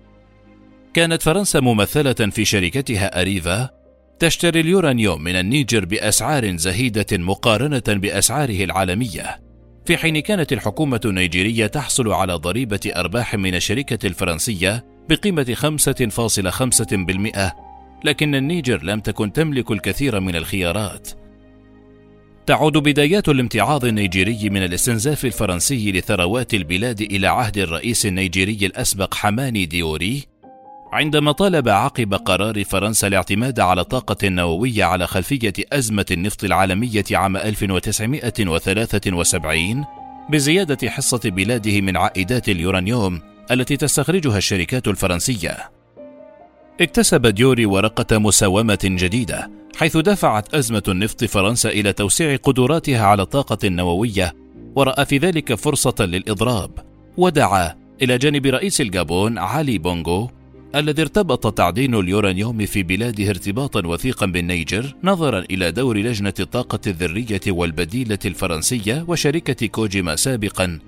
كانت 0.94 1.22
فرنسا 1.22 1.60
ممثلة 1.60 2.12
في 2.12 2.44
شركتها 2.44 3.20
أريفا 3.20 3.70
تشتري 4.18 4.60
اليورانيوم 4.60 5.22
من 5.22 5.36
النيجر 5.36 5.84
بأسعار 5.84 6.56
زهيدة 6.56 7.06
مقارنة 7.12 7.82
بأسعاره 7.88 8.64
العالمية، 8.64 9.40
في 9.86 9.96
حين 9.96 10.18
كانت 10.18 10.52
الحكومة 10.52 11.00
النيجيرية 11.04 11.66
تحصل 11.66 12.12
على 12.12 12.34
ضريبة 12.34 12.80
أرباح 12.96 13.34
من 13.34 13.54
الشركة 13.54 14.06
الفرنسية 14.06 14.84
بقيمة 15.08 15.54
5.5%، 15.54 17.52
لكن 18.04 18.34
النيجر 18.34 18.82
لم 18.82 19.00
تكن 19.00 19.32
تملك 19.32 19.70
الكثير 19.70 20.20
من 20.20 20.36
الخيارات. 20.36 21.19
تعود 22.46 22.78
بدايات 22.78 23.28
الامتعاض 23.28 23.84
النيجيري 23.84 24.50
من 24.50 24.64
الاستنزاف 24.64 25.24
الفرنسي 25.24 25.92
لثروات 25.92 26.54
البلاد 26.54 27.00
إلى 27.00 27.26
عهد 27.26 27.58
الرئيس 27.58 28.06
النيجيري 28.06 28.66
الأسبق 28.66 29.14
حماني 29.14 29.66
ديوري 29.66 30.24
عندما 30.92 31.32
طالب 31.32 31.68
عقب 31.68 32.14
قرار 32.14 32.64
فرنسا 32.64 33.06
الاعتماد 33.06 33.60
على 33.60 33.80
الطاقة 33.80 34.16
النووية 34.24 34.84
على 34.84 35.06
خلفية 35.06 35.52
أزمة 35.72 36.06
النفط 36.10 36.44
العالمية 36.44 37.04
عام 37.12 37.36
1973 37.36 39.84
بزيادة 40.30 40.90
حصة 40.90 41.20
بلاده 41.24 41.80
من 41.80 41.96
عائدات 41.96 42.48
اليورانيوم 42.48 43.20
التي 43.50 43.76
تستخرجها 43.76 44.38
الشركات 44.38 44.88
الفرنسية. 44.88 45.79
اكتسب 46.80 47.26
ديوري 47.26 47.66
ورقة 47.66 48.18
مساومة 48.18 48.78
جديدة 48.84 49.50
حيث 49.76 49.96
دفعت 49.96 50.54
أزمة 50.54 50.82
النفط 50.88 51.24
فرنسا 51.24 51.68
إلى 51.68 51.92
توسيع 51.92 52.36
قدراتها 52.36 53.04
على 53.04 53.22
الطاقة 53.22 53.58
النووية 53.64 54.34
ورأى 54.76 55.04
في 55.04 55.18
ذلك 55.18 55.54
فرصة 55.54 55.94
للإضراب 56.00 56.70
ودعا 57.16 57.74
إلى 58.02 58.18
جانب 58.18 58.46
رئيس 58.46 58.80
الجابون 58.80 59.38
علي 59.38 59.78
بونغو 59.78 60.30
الذي 60.74 61.02
ارتبط 61.02 61.54
تعدين 61.54 61.94
اليورانيوم 61.94 62.66
في 62.66 62.82
بلاده 62.82 63.30
ارتباطا 63.30 63.86
وثيقا 63.86 64.26
بالنيجر 64.26 64.94
نظرا 65.04 65.44
إلى 65.50 65.72
دور 65.72 65.98
لجنة 65.98 66.34
الطاقة 66.40 66.80
الذرية 66.86 67.40
والبديلة 67.48 68.18
الفرنسية 68.24 69.04
وشركة 69.08 69.66
كوجيما 69.66 70.16
سابقا 70.16 70.78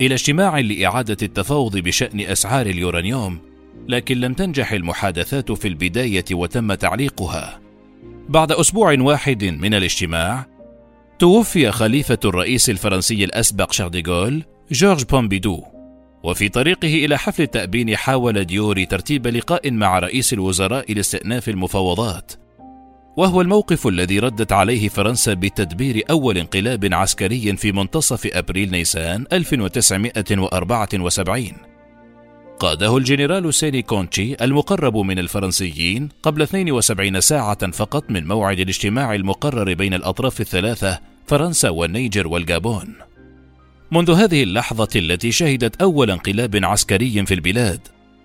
إلى 0.00 0.14
اجتماع 0.14 0.58
لإعادة 0.58 1.16
التفاوض 1.22 1.76
بشأن 1.78 2.20
أسعار 2.20 2.66
اليورانيوم. 2.66 3.51
لكن 3.88 4.20
لم 4.20 4.34
تنجح 4.34 4.72
المحادثات 4.72 5.52
في 5.52 5.68
البداية 5.68 6.24
وتم 6.32 6.74
تعليقها. 6.74 7.60
بعد 8.28 8.52
أسبوع 8.52 8.96
واحد 8.98 9.44
من 9.44 9.74
الاجتماع 9.74 10.46
توفي 11.18 11.70
خليفة 11.70 12.18
الرئيس 12.24 12.70
الفرنسي 12.70 13.24
الأسبق 13.24 13.72
شارديغول 13.72 14.44
جورج 14.70 15.04
بومبيدو. 15.04 15.62
وفي 16.22 16.48
طريقه 16.48 17.04
إلى 17.04 17.18
حفل 17.18 17.42
التأبين 17.42 17.96
حاول 17.96 18.44
ديوري 18.44 18.86
ترتيب 18.86 19.26
لقاء 19.26 19.70
مع 19.70 19.98
رئيس 19.98 20.32
الوزراء 20.32 20.92
لاستئناف 20.92 21.48
المفاوضات. 21.48 22.32
وهو 23.16 23.40
الموقف 23.40 23.86
الذي 23.86 24.18
ردت 24.18 24.52
عليه 24.52 24.88
فرنسا 24.88 25.34
بتدبير 25.34 26.04
أول 26.10 26.38
انقلاب 26.38 26.88
عسكري 26.92 27.56
في 27.56 27.72
منتصف 27.72 28.26
أبريل 28.26 28.70
نيسان 28.70 29.24
1974 29.32 31.71
قاده 32.62 32.96
الجنرال 32.96 33.54
سيني 33.54 33.82
كونتشي 33.82 34.34
المقرب 34.40 34.96
من 34.96 35.18
الفرنسيين 35.18 36.08
قبل 36.22 36.42
72 36.42 37.20
ساعة 37.20 37.70
فقط 37.70 38.10
من 38.10 38.26
موعد 38.26 38.60
الاجتماع 38.60 39.14
المقرر 39.14 39.74
بين 39.74 39.94
الأطراف 39.94 40.40
الثلاثة 40.40 40.98
فرنسا 41.26 41.68
والنيجر 41.68 42.28
والجابون. 42.28 42.94
منذ 43.92 44.10
هذه 44.10 44.42
اللحظة 44.42 44.88
التي 44.96 45.32
شهدت 45.32 45.82
أول 45.82 46.10
انقلاب 46.10 46.64
عسكري 46.64 47.26
في 47.26 47.34
البلاد، 47.34 47.80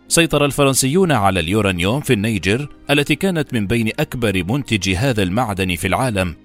سيطر 0.08 0.46
الفرنسيون 0.46 1.12
على 1.12 1.40
اليورانيوم 1.40 2.02
في 2.02 2.14
النيجر 2.14 2.68
التي 2.90 3.16
كانت 3.16 3.54
من 3.54 3.68
بين 3.68 3.92
أكبر 4.00 4.44
منتجي 4.44 4.98
هذا 4.98 5.24
المعدن 5.24 5.76
في 5.76 5.88
العالم، 5.88 6.36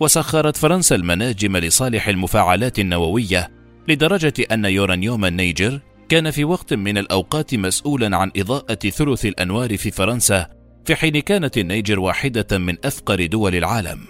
وسخرت 0.00 0.56
فرنسا 0.56 0.96
المناجم 0.96 1.56
لصالح 1.56 2.08
المفاعلات 2.08 2.78
النووية 2.78 3.50
لدرجة 3.88 4.34
أن 4.52 4.64
يورانيوم 4.64 5.24
النيجر 5.24 5.80
كان 6.10 6.30
في 6.30 6.44
وقت 6.44 6.74
من 6.74 6.98
الأوقات 6.98 7.54
مسؤولا 7.54 8.16
عن 8.16 8.30
إضاءة 8.36 8.74
ثلث 8.74 9.26
الأنوار 9.26 9.76
في 9.76 9.90
فرنسا 9.90 10.46
في 10.84 10.94
حين 10.94 11.20
كانت 11.20 11.58
النيجر 11.58 12.00
واحدة 12.00 12.58
من 12.58 12.76
أفقر 12.84 13.26
دول 13.26 13.54
العالم. 13.54 14.00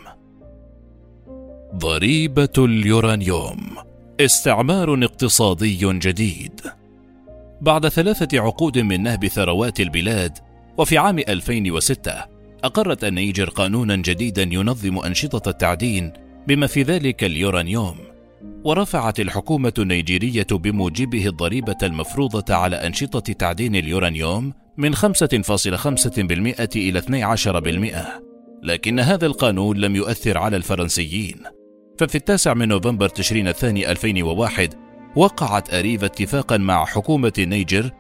ضريبة 1.77 2.53
اليورانيوم. 2.59 3.77
استعمار 4.21 5.05
اقتصادي 5.05 5.99
جديد. 5.99 6.61
بعد 7.61 7.89
ثلاثة 7.89 8.41
عقود 8.41 8.79
من 8.79 9.03
نهب 9.03 9.27
ثروات 9.27 9.81
البلاد 9.81 10.39
وفي 10.79 10.99
عام 10.99 11.19
2006 11.19 12.25
أقرت 12.65 13.05
النيجر 13.05 13.49
قانونا 13.49 13.97
جديدا 13.97 14.43
ينظم 14.43 14.99
أنشطة 14.99 15.51
التعدين 15.51 16.13
بما 16.47 16.67
في 16.67 16.83
ذلك 16.83 17.25
اليورانيوم. 17.25 18.10
ورفعت 18.65 19.21
الحكومة 19.21 19.73
النيجيرية 19.79 20.47
بموجبه 20.51 21.27
الضريبة 21.27 21.77
المفروضة 21.83 22.55
على 22.55 22.77
أنشطة 22.77 23.33
تعدين 23.33 23.77
اليورانيوم 23.77 24.53
من 24.77 24.95
5.5% 24.95 25.01
إلى 26.77 27.01
12%، 27.01 28.23
لكن 28.63 29.01
هذا 29.01 29.27
القانون 29.27 29.77
لم 29.77 29.97
يؤثر 29.97 30.39
على 30.39 30.57
الفرنسيين، 30.57 31.37
ففي 31.99 32.15
التاسع 32.15 32.55
من 32.55 32.69
نوفمبر 32.69 33.09
تشرين 33.09 33.49
الثاني 33.49 33.91
2001 33.91 34.75
وقعت 35.17 35.75
أريفا 35.75 36.07
اتفاقا 36.07 36.57
مع 36.57 36.85
حكومة 36.85 37.33
النيجر 37.39 37.91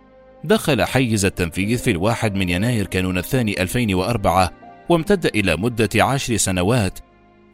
دخل 0.44 0.84
حيز 0.84 1.24
التنفيذ 1.24 1.78
في 1.78 1.90
الواحد 1.90 2.34
من 2.34 2.48
يناير 2.48 2.86
كانون 2.86 3.18
الثاني 3.18 3.62
2004 3.62 4.50
وامتد 4.88 5.26
إلى 5.26 5.56
مدة 5.56 6.04
عشر 6.04 6.36
سنوات 6.36 6.98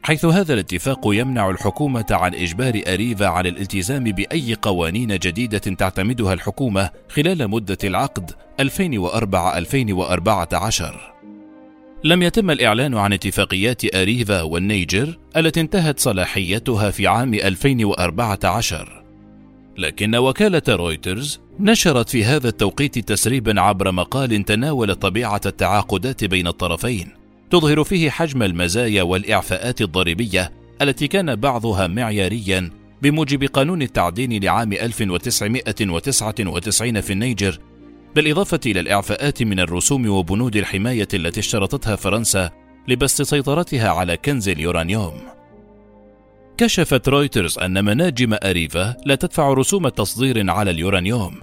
حيث 0.06 0.24
هذا 0.24 0.54
الاتفاق 0.54 1.00
يمنع 1.06 1.50
الحكومة 1.50 2.06
عن 2.10 2.34
إجبار 2.34 2.82
أريفا 2.86 3.26
على 3.26 3.48
الالتزام 3.48 4.04
بأي 4.04 4.54
قوانين 4.62 5.18
جديدة 5.18 5.58
تعتمدها 5.58 6.32
الحكومة 6.32 6.90
خلال 7.08 7.50
مدة 7.50 7.78
العقد 7.84 8.30
2004-2014. 8.62 8.64
لم 12.04 12.22
يتم 12.22 12.50
الإعلان 12.50 12.94
عن 12.94 13.12
اتفاقيات 13.12 13.94
أريفا 13.94 14.42
والنيجر 14.42 15.18
التي 15.36 15.60
انتهت 15.60 16.00
صلاحيتها 16.00 16.90
في 16.90 17.06
عام 17.06 17.34
2014 17.34 19.02
لكن 19.78 20.16
وكالة 20.16 20.62
رويترز 20.68 21.40
نشرت 21.60 22.08
في 22.08 22.24
هذا 22.24 22.48
التوقيت 22.48 22.98
تسريبا 22.98 23.60
عبر 23.60 23.92
مقال 23.92 24.44
تناول 24.44 24.94
طبيعة 24.94 25.40
التعاقدات 25.46 26.24
بين 26.24 26.46
الطرفين 26.46 27.25
تظهر 27.50 27.84
فيه 27.84 28.10
حجم 28.10 28.42
المزايا 28.42 29.02
والإعفاءات 29.02 29.80
الضريبية 29.80 30.52
التي 30.82 31.08
كان 31.08 31.36
بعضها 31.36 31.86
معياريا 31.86 32.70
بموجب 33.02 33.44
قانون 33.44 33.82
التعدين 33.82 34.44
لعام 34.44 34.72
1999 34.72 37.00
في 37.00 37.12
النيجر 37.12 37.58
بالإضافة 38.14 38.60
إلى 38.66 38.80
الإعفاءات 38.80 39.42
من 39.42 39.60
الرسوم 39.60 40.08
وبنود 40.08 40.56
الحماية 40.56 41.08
التي 41.14 41.40
اشترطتها 41.40 41.96
فرنسا 41.96 42.50
لبسط 42.88 43.22
سيطرتها 43.22 43.88
على 43.88 44.16
كنز 44.16 44.48
اليورانيوم. 44.48 45.14
كشفت 46.56 47.08
رويترز 47.08 47.58
أن 47.58 47.84
مناجم 47.84 48.36
أريفا 48.42 48.96
لا 49.06 49.14
تدفع 49.14 49.52
رسوم 49.52 49.88
تصدير 49.88 50.50
على 50.50 50.70
اليورانيوم، 50.70 51.40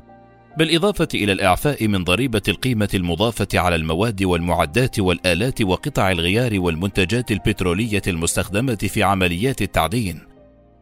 بالإضافة 0.57 1.07
إلى 1.13 1.31
الإعفاء 1.31 1.87
من 1.87 2.03
ضريبة 2.03 2.41
القيمة 2.47 2.89
المضافة 2.93 3.47
على 3.53 3.75
المواد 3.75 4.23
والمعدات 4.23 4.99
والآلات 4.99 5.61
وقطع 5.61 6.11
الغيار 6.11 6.59
والمنتجات 6.59 7.31
البترولية 7.31 8.01
المستخدمة 8.07 8.75
في 8.75 9.03
عمليات 9.03 9.61
التعدين، 9.61 10.19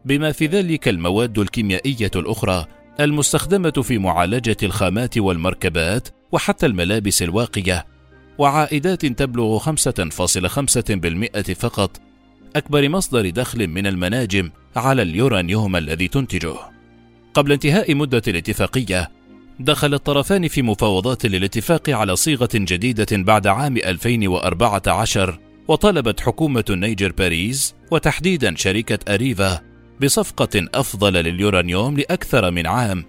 بما 0.06 0.32
في 0.32 0.46
ذلك 0.46 0.88
المواد 0.88 1.40
الكيميائية 1.40 2.12
الأخرى 2.16 2.66
المستخدمة 3.00 3.72
في 3.72 3.98
معالجة 3.98 4.58
الخامات 4.64 5.18
والمركبات 5.18 6.08
وحتى 6.32 6.66
الملابس 6.66 7.22
الواقية، 7.22 7.86
وعائدات 8.38 9.06
تبلغ 9.06 9.60
5.5% 9.60 11.54
فقط، 11.54 12.02
أكبر 12.56 12.90
مصدر 12.90 13.30
دخل 13.30 13.68
من 13.68 13.88
المناجم 13.88 14.50
على 14.76 15.02
اليورانيوم 15.02 15.76
الذي 15.76 16.08
تنتجه. 16.08 16.56
قبل 17.34 17.52
انتهاء 17.52 17.96
مدة 17.96 18.22
الاتفاقية، 18.28 19.12
دخل 19.60 19.94
الطرفان 19.94 20.48
في 20.48 20.62
مفاوضات 20.62 21.26
للاتفاق 21.26 21.90
على 21.90 22.16
صيغة 22.16 22.50
جديدة 22.54 23.08
بعد 23.12 23.48
عام 23.48 23.78
2014 23.78 25.40
وطلبت 25.68 26.20
حكومة 26.20 26.66
النيجر 26.70 27.12
باريس 27.12 27.76
وتحديدا 27.92 28.56
شركة 28.56 29.14
أريفا 29.14 29.62
بصفقة 30.02 30.68
أفضل 30.76 31.14
لليورانيوم 31.14 31.98
لأكثر 31.98 32.52
من 32.52 32.68
عام. 32.68 33.06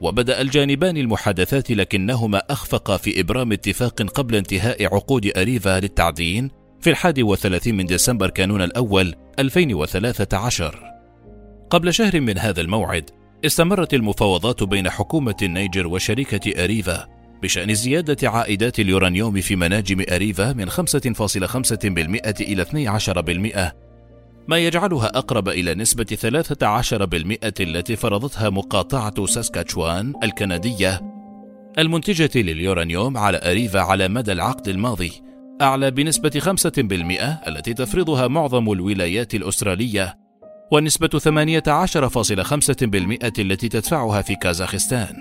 وبدأ 0.00 0.40
الجانبان 0.40 0.96
المحادثات 0.96 1.70
لكنهما 1.70 2.42
أخفقا 2.50 2.96
في 2.96 3.20
إبرام 3.20 3.52
اتفاق 3.52 4.02
قبل 4.02 4.36
انتهاء 4.36 4.84
عقود 4.84 5.32
أريفا 5.36 5.80
للتعدين 5.80 6.50
في 6.80 6.90
الحادي 6.90 7.22
والثلاثين 7.22 7.76
من 7.76 7.86
ديسمبر 7.86 8.30
كانون 8.30 8.62
الأول 8.62 9.14
2013 9.38 10.80
قبل 11.70 11.94
شهر 11.94 12.20
من 12.20 12.38
هذا 12.38 12.60
الموعد 12.60 13.10
استمرت 13.44 13.94
المفاوضات 13.94 14.62
بين 14.62 14.90
حكومة 14.90 15.36
النيجر 15.42 15.86
وشركة 15.86 16.64
أريفا 16.64 17.06
بشأن 17.42 17.74
زيادة 17.74 18.30
عائدات 18.30 18.80
اليورانيوم 18.80 19.40
في 19.40 19.56
مناجم 19.56 20.04
أريفا 20.12 20.52
من 20.52 20.70
5.5% 20.70 20.76
إلى 22.40 22.64
12% 23.72 23.72
ما 24.48 24.58
يجعلها 24.58 25.06
أقرب 25.06 25.48
إلى 25.48 25.74
نسبة 25.74 26.04
13% 26.04 27.60
التي 27.60 27.96
فرضتها 27.96 28.50
مقاطعة 28.50 29.26
ساسكاتشوان 29.26 30.14
الكندية. 30.22 31.00
المنتجة 31.78 32.30
لليورانيوم 32.40 33.16
على 33.16 33.40
أريفا 33.44 33.80
على 33.80 34.08
مدى 34.08 34.32
العقد 34.32 34.68
الماضي 34.68 35.12
أعلى 35.62 35.90
بنسبة 35.90 36.40
5% 36.40 37.48
التي 37.48 37.74
تفرضها 37.74 38.28
معظم 38.28 38.72
الولايات 38.72 39.34
الأسترالية. 39.34 40.17
ونسبة 40.72 41.08
18.5% 41.08 41.18
التي 43.38 43.68
تدفعها 43.68 44.22
في 44.22 44.34
كازاخستان. 44.34 45.16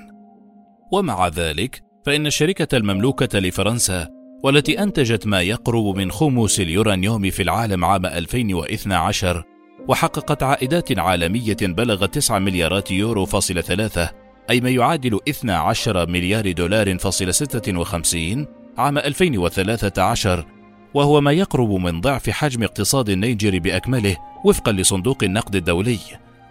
ومع 0.91 1.27
ذلك 1.27 1.83
فإن 2.05 2.27
الشركة 2.27 2.77
المملوكة 2.77 3.39
لفرنسا 3.39 4.07
والتي 4.43 4.83
أنتجت 4.83 5.27
ما 5.27 5.41
يقرب 5.41 5.95
من 5.95 6.11
خمس 6.11 6.59
اليورانيوم 6.59 7.29
في 7.29 7.43
العالم 7.43 7.85
عام 7.85 8.05
2012 8.05 9.43
وحققت 9.87 10.43
عائدات 10.43 10.99
عالمية 10.99 11.57
بلغت 11.61 12.13
9 12.13 12.39
مليارات 12.39 12.91
يورو 12.91 13.25
فاصلة 13.25 13.61
ثلاثة 13.61 14.11
أي 14.49 14.61
ما 14.61 14.69
يعادل 14.69 15.19
12 15.29 16.09
مليار 16.09 16.51
دولار 16.51 16.97
فاصلة 16.97 17.31
56 17.31 18.45
عام 18.77 18.97
2013 18.97 20.45
وهو 20.93 21.21
ما 21.21 21.31
يقرب 21.31 21.71
من 21.71 22.01
ضعف 22.01 22.29
حجم 22.29 22.63
اقتصاد 22.63 23.09
النيجر 23.09 23.59
بأكمله 23.59 24.17
وفقا 24.43 24.71
لصندوق 24.71 25.23
النقد 25.23 25.55
الدولي. 25.55 25.99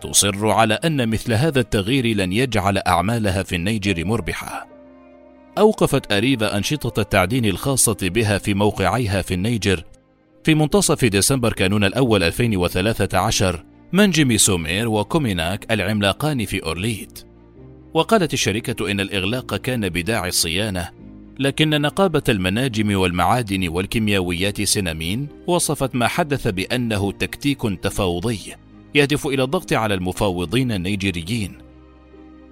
تصر 0.00 0.48
على 0.48 0.74
أن 0.74 1.08
مثل 1.08 1.32
هذا 1.32 1.60
التغيير 1.60 2.16
لن 2.16 2.32
يجعل 2.32 2.78
أعمالها 2.78 3.42
في 3.42 3.56
النيجر 3.56 4.04
مربحة. 4.04 4.66
أوقفت 5.58 6.12
أريفا 6.12 6.56
أنشطة 6.56 7.00
التعدين 7.00 7.44
الخاصة 7.44 7.96
بها 8.02 8.38
في 8.38 8.54
موقعيها 8.54 9.22
في 9.22 9.34
النيجر. 9.34 9.84
في 10.44 10.54
منتصف 10.54 11.04
ديسمبر 11.04 11.52
كانون 11.52 11.84
الأول 11.84 12.22
2013 12.22 13.64
منجم 13.92 14.36
سومير 14.36 14.88
وكوميناك 14.88 15.72
العملاقان 15.72 16.44
في 16.44 16.62
أرليت 16.62 17.24
وقالت 17.94 18.32
الشركة 18.32 18.90
إن 18.90 19.00
الإغلاق 19.00 19.56
كان 19.56 19.88
بداعي 19.88 20.28
الصيانة 20.28 20.90
لكن 21.38 21.80
نقابة 21.80 22.22
المناجم 22.28 22.96
والمعادن 22.98 23.68
والكيميائيات 23.68 24.62
سينامين 24.62 25.28
وصفت 25.46 25.94
ما 25.94 26.06
حدث 26.06 26.48
بأنه 26.48 27.12
تكتيك 27.12 27.62
تفاوضي 27.82 28.38
يهدف 28.94 29.26
إلى 29.26 29.42
الضغط 29.42 29.72
على 29.72 29.94
المفاوضين 29.94 30.72
النيجيريين. 30.72 31.58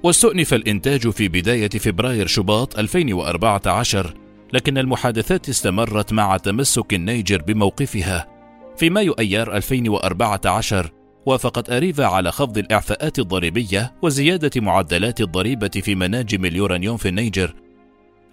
واستؤنف 0.03 0.55
الإنتاج 0.55 1.09
في 1.09 1.29
بداية 1.29 1.69
فبراير 1.69 2.27
شباط 2.27 2.79
2014 2.79 4.15
لكن 4.53 4.79
المحادثات 4.79 5.49
استمرت 5.49 6.13
مع 6.13 6.37
تمسك 6.37 6.95
النيجر 6.95 7.43
بموقفها. 7.43 8.29
في 8.77 8.91
مايو 8.91 9.13
أيار 9.13 9.57
2014 9.57 10.91
وافقت 11.27 11.71
أريفا 11.71 12.05
على 12.05 12.33
خفض 12.33 12.59
الإعفاءات 12.59 13.19
الضريبية 13.19 13.93
وزيادة 14.03 14.61
معدلات 14.61 15.21
الضريبة 15.21 15.69
في 15.69 15.95
مناجم 15.95 16.45
اليورانيوم 16.45 16.97
في 16.97 17.09
النيجر 17.09 17.55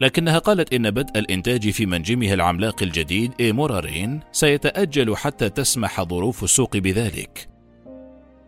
لكنها 0.02 0.38
قالت 0.38 0.74
إن 0.74 0.92
بدء 0.92 1.20
الإنتاج 1.20 1.70
في 1.70 1.86
منجمها 1.86 2.34
العملاق 2.34 2.84
الجديد 2.84 3.32
إيمورارين 3.40 4.20
سيتأجل 4.32 5.16
حتى 5.16 5.50
تسمح 5.50 6.04
ظروف 6.04 6.44
السوق 6.44 6.78
بذلك. 6.78 7.48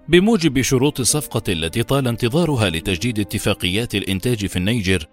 بموجب 0.08 0.62
شروط 0.62 1.00
الصفقة 1.00 1.54
التي 1.54 1.84
طال 1.84 2.08
انتظارها 2.08 2.70
لتجديد 2.70 3.20
اتفاقيات 3.20 3.96
الإنتاج 3.96 4.46
في 4.46 4.56
النيجر 4.56 5.06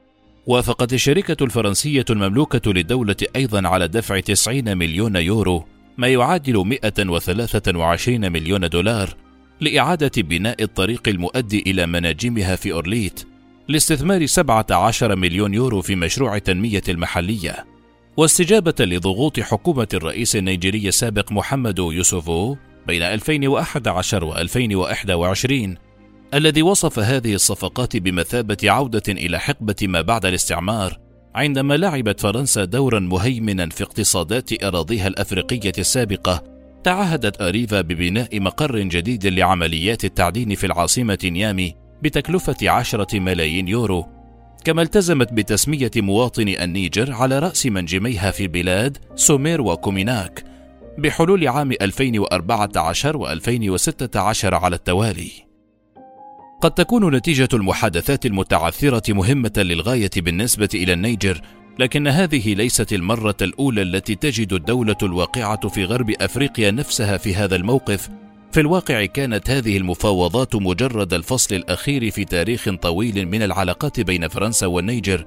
وافقت 0.47 0.93
الشركة 0.93 1.45
الفرنسية 1.45 2.05
المملوكة 2.11 2.73
للدولة 2.73 3.17
أيضا 3.37 3.69
على 3.69 3.89
دفع 3.89 4.21
90 4.21 4.79
مليون 4.79 5.17
يورو 5.17 5.65
ما 5.99 6.09
يعادل 6.09 6.67
123 6.67 8.33
مليون 8.33 8.69
دولار 8.69 9.15
لإعادة 9.61 10.23
بناء 10.23 10.63
الطريق 10.63 11.09
المؤدي 11.09 11.63
إلى 11.67 11.87
مناجمها 11.87 12.57
في 12.57 12.73
أرليت. 12.73 13.30
لاستثمار 13.69 14.27
17 14.27 15.17
مليون 15.17 15.55
يورو 15.55 15.83
في 15.83 15.97
مشروع 15.97 16.37
التنمية 16.37 16.83
المحلية. 16.89 17.67
واستجابة 18.17 18.75
لضغوط 18.81 19.41
حكومة 19.41 19.89
الرئيس 19.95 20.37
النيجيري 20.37 20.89
السابق 20.89 21.33
محمد 21.33 21.79
إيسوفو 21.79 22.57
بين 22.87 23.03
2011 23.03 24.25
و 24.25 24.37
2021 24.37 25.77
الذي 26.35 26.63
وصف 26.63 26.99
هذه 26.99 27.35
الصفقات 27.35 27.97
بمثابة 27.97 28.57
عودة 28.65 29.03
إلى 29.09 29.39
حقبة 29.39 29.75
ما 29.83 30.01
بعد 30.01 30.27
الاستعمار 30.27 30.99
عندما 31.35 31.77
لعبت 31.77 32.21
فرنسا 32.21 32.65
دورا 32.65 33.01
مهيمنا 33.01 33.69
في 33.69 33.85
اقتصادات 33.85 34.65
أراضيها 34.65 35.09
الأفريقية 35.09 35.73
السابقة 35.79 36.43
تعهدت 36.85 37.43
أريفا 37.43 37.81
ببناء 37.81 38.41
مقر 38.41 38.79
جديد 38.79 39.27
لعمليات 39.27 40.05
التعدين 40.05 40.55
في 40.55 40.67
العاصمة 40.67 41.19
نيامي 41.25 41.75
بتكلفة 42.03 42.71
عشرة 42.71 43.19
ملايين 43.19 43.69
يورو 43.69 44.07
كما 44.65 44.83
التزمت 44.83 45.33
بتسمية 45.33 45.91
مواطني 45.97 46.65
النيجر 46.65 47.13
على 47.13 47.39
رأس 47.39 47.67
منجميها 47.67 48.31
في 48.31 48.43
البلاد 48.43 48.99
سومير 49.15 49.61
وكوميناك 49.61 50.45
بحلول 50.99 51.49
عام 51.49 51.73
2014 51.73 53.19
و2016 53.19 54.45
على 54.45 54.77
التوالي. 54.77 55.31
قد 56.61 56.71
تكون 56.71 57.15
نتيجة 57.15 57.49
المحادثات 57.55 58.27
المتعثرة 58.27 59.13
مهمة 59.13 59.53
للغاية 59.57 60.11
بالنسبة 60.17 60.69
إلى 60.75 60.93
النيجر، 60.93 61.41
لكن 61.79 62.09
هذه 62.09 62.55
ليست 62.55 62.93
المرة 62.93 63.37
الأولى 63.43 63.83
التي 63.83 64.15
تجد 64.15 64.53
الدولة 64.53 64.97
الواقعة 65.03 65.69
في 65.69 65.85
غرب 65.85 66.11
أفريقيا 66.11 66.71
نفسها 66.71 67.17
في 67.17 67.35
هذا 67.35 67.57
الموقف. 67.57 68.09
في 68.53 68.61
الواقع 68.61 69.05
كانت 69.05 69.51
هذه 69.51 69.77
المفاوضات 69.77 70.57
مجرد 70.57 71.15
الفصل 71.15 71.55
الأخير 71.55 72.11
في 72.11 72.25
تاريخ 72.25 72.69
طويل 72.69 73.27
من 73.27 73.43
العلاقات 73.43 74.01
بين 74.01 74.29
فرنسا 74.29 74.67
والنيجر، 74.67 75.25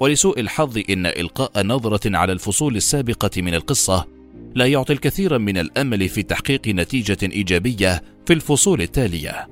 ولسوء 0.00 0.40
الحظ 0.40 0.78
إن 0.90 1.06
إلقاء 1.06 1.66
نظرة 1.66 2.16
على 2.16 2.32
الفصول 2.32 2.76
السابقة 2.76 3.42
من 3.42 3.54
القصة 3.54 4.06
لا 4.54 4.66
يعطي 4.66 4.92
الكثير 4.92 5.38
من 5.38 5.58
الأمل 5.58 6.08
في 6.08 6.22
تحقيق 6.22 6.68
نتيجة 6.68 7.18
إيجابية 7.22 8.02
في 8.26 8.32
الفصول 8.32 8.82
التالية. 8.82 9.48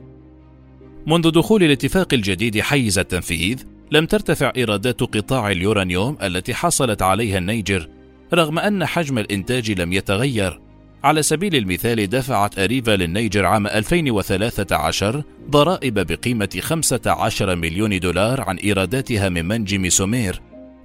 منذ 1.06 1.30
دخول 1.30 1.62
الاتفاق 1.62 2.14
الجديد 2.14 2.60
حيز 2.60 2.98
التنفيذ 2.98 3.64
لم 3.90 4.06
ترتفع 4.06 4.52
إيرادات 4.56 5.00
قطاع 5.00 5.50
اليورانيوم 5.50 6.16
التي 6.22 6.54
حصلت 6.54 7.02
عليها 7.02 7.38
النيجر 7.38 7.88
رغم 8.34 8.58
أن 8.58 8.87
حجم 8.87 9.18
الإنتاج 9.18 9.80
لم 9.80 9.92
يتغير. 9.92 10.63
على 11.05 11.23
سبيل 11.23 11.57
المثال 11.57 12.07
دفعت 12.07 12.59
أريفا 12.59 12.90
للنيجر 12.90 13.47
عام 13.47 13.67
2013 13.67 15.23
ضرائب 15.51 15.95
بقيمة 15.95 16.59
15 16.61 17.57
مليون 17.57 18.01
دولار 18.01 18.40
عن 18.40 18.57
إيراداتها 18.57 19.29
من 19.29 19.45
منجم 19.45 19.88
سومير 19.88 20.40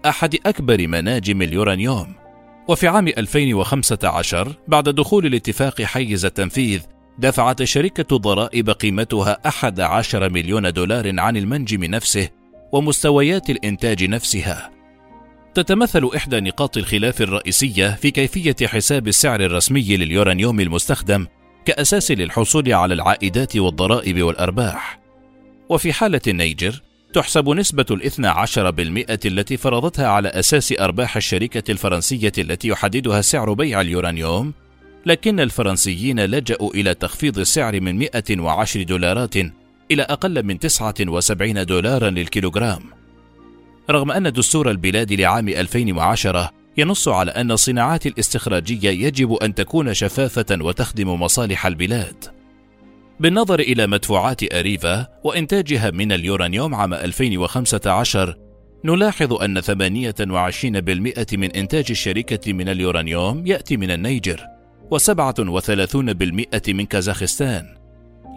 أحد 0.05 0.35
أكبر 0.45 0.87
مناجم 0.87 1.41
اليورانيوم 1.41 2.15
وفي 2.67 2.87
عام 2.87 3.07
2015 3.07 4.53
بعد 4.67 4.89
دخول 4.89 5.25
الاتفاق 5.25 5.81
حيز 5.81 6.25
التنفيذ 6.25 6.81
دفعت 7.19 7.61
الشركة 7.61 8.17
ضرائب 8.17 8.69
قيمتها 8.69 9.37
11 9.45 10.29
مليون 10.29 10.73
دولار 10.73 11.19
عن 11.19 11.37
المنجم 11.37 11.83
نفسه 11.83 12.29
ومستويات 12.71 13.49
الإنتاج 13.49 14.03
نفسها. 14.03 14.78
تتمثل 15.55 16.09
إحدى 16.15 16.39
نقاط 16.39 16.77
الخلاف 16.77 17.21
الرئيسية 17.21 17.97
في 18.01 18.11
كيفية 18.11 18.55
حساب 18.67 19.07
السعر 19.07 19.41
الرسمي 19.41 19.97
لليورانيوم 19.97 20.59
المستخدم 20.59 21.27
كأساس 21.65 22.11
للحصول 22.11 22.73
على 22.73 22.93
العائدات 22.93 23.57
والضرائب 23.57 24.23
والأرباح. 24.23 24.99
وفي 25.69 25.93
حالة 25.93 26.21
النيجر 26.27 26.81
تحسب 27.13 27.49
نسبة 27.49 27.85
الإثنى 27.91 28.27
عشر 28.27 28.71
بالمئة 28.71 29.19
التي 29.25 29.57
فرضتها 29.57 30.07
على 30.07 30.29
أساس 30.29 30.73
أرباح 30.79 31.15
الشركة 31.15 31.71
الفرنسية 31.71 32.31
التي 32.37 32.67
يحددها 32.67 33.21
سعر 33.21 33.53
بيع 33.53 33.81
اليورانيوم 33.81 34.53
لكن 35.05 35.39
الفرنسيين 35.39 36.19
لجأوا 36.19 36.73
إلى 36.73 36.93
تخفيض 36.93 37.39
السعر 37.39 37.81
من 37.81 37.97
110 37.97 38.83
دولارات 38.83 39.35
إلى 39.91 40.03
أقل 40.03 40.43
من 40.43 40.59
79 40.59 41.65
دولارا 41.65 42.09
للكيلوغرام 42.09 42.98
رغم 43.89 44.11
أن 44.11 44.31
دستور 44.31 44.71
البلاد 44.71 45.13
لعام 45.13 45.49
2010 45.49 46.51
ينص 46.77 47.07
على 47.07 47.31
أن 47.31 47.51
الصناعات 47.51 48.07
الاستخراجية 48.07 48.89
يجب 48.89 49.33
أن 49.33 49.55
تكون 49.55 49.93
شفافة 49.93 50.57
وتخدم 50.61 51.21
مصالح 51.21 51.65
البلاد. 51.65 52.25
بالنظر 53.19 53.59
إلى 53.59 53.87
مدفوعات 53.87 54.53
أريفا 54.53 55.07
وإنتاجها 55.23 55.91
من 55.91 56.11
اليورانيوم 56.11 56.75
عام 56.75 56.93
2015 56.93 58.37
نلاحظ 58.85 59.33
أن 59.33 59.61
28% 59.61 61.33
من 61.33 61.51
إنتاج 61.51 61.85
الشركة 61.89 62.53
من 62.53 62.69
اليورانيوم 62.69 63.47
يأتي 63.47 63.77
من 63.77 63.91
النيجر 63.91 64.45
و37% 64.95 66.69
من 66.69 66.85
كازاخستان 66.85 67.65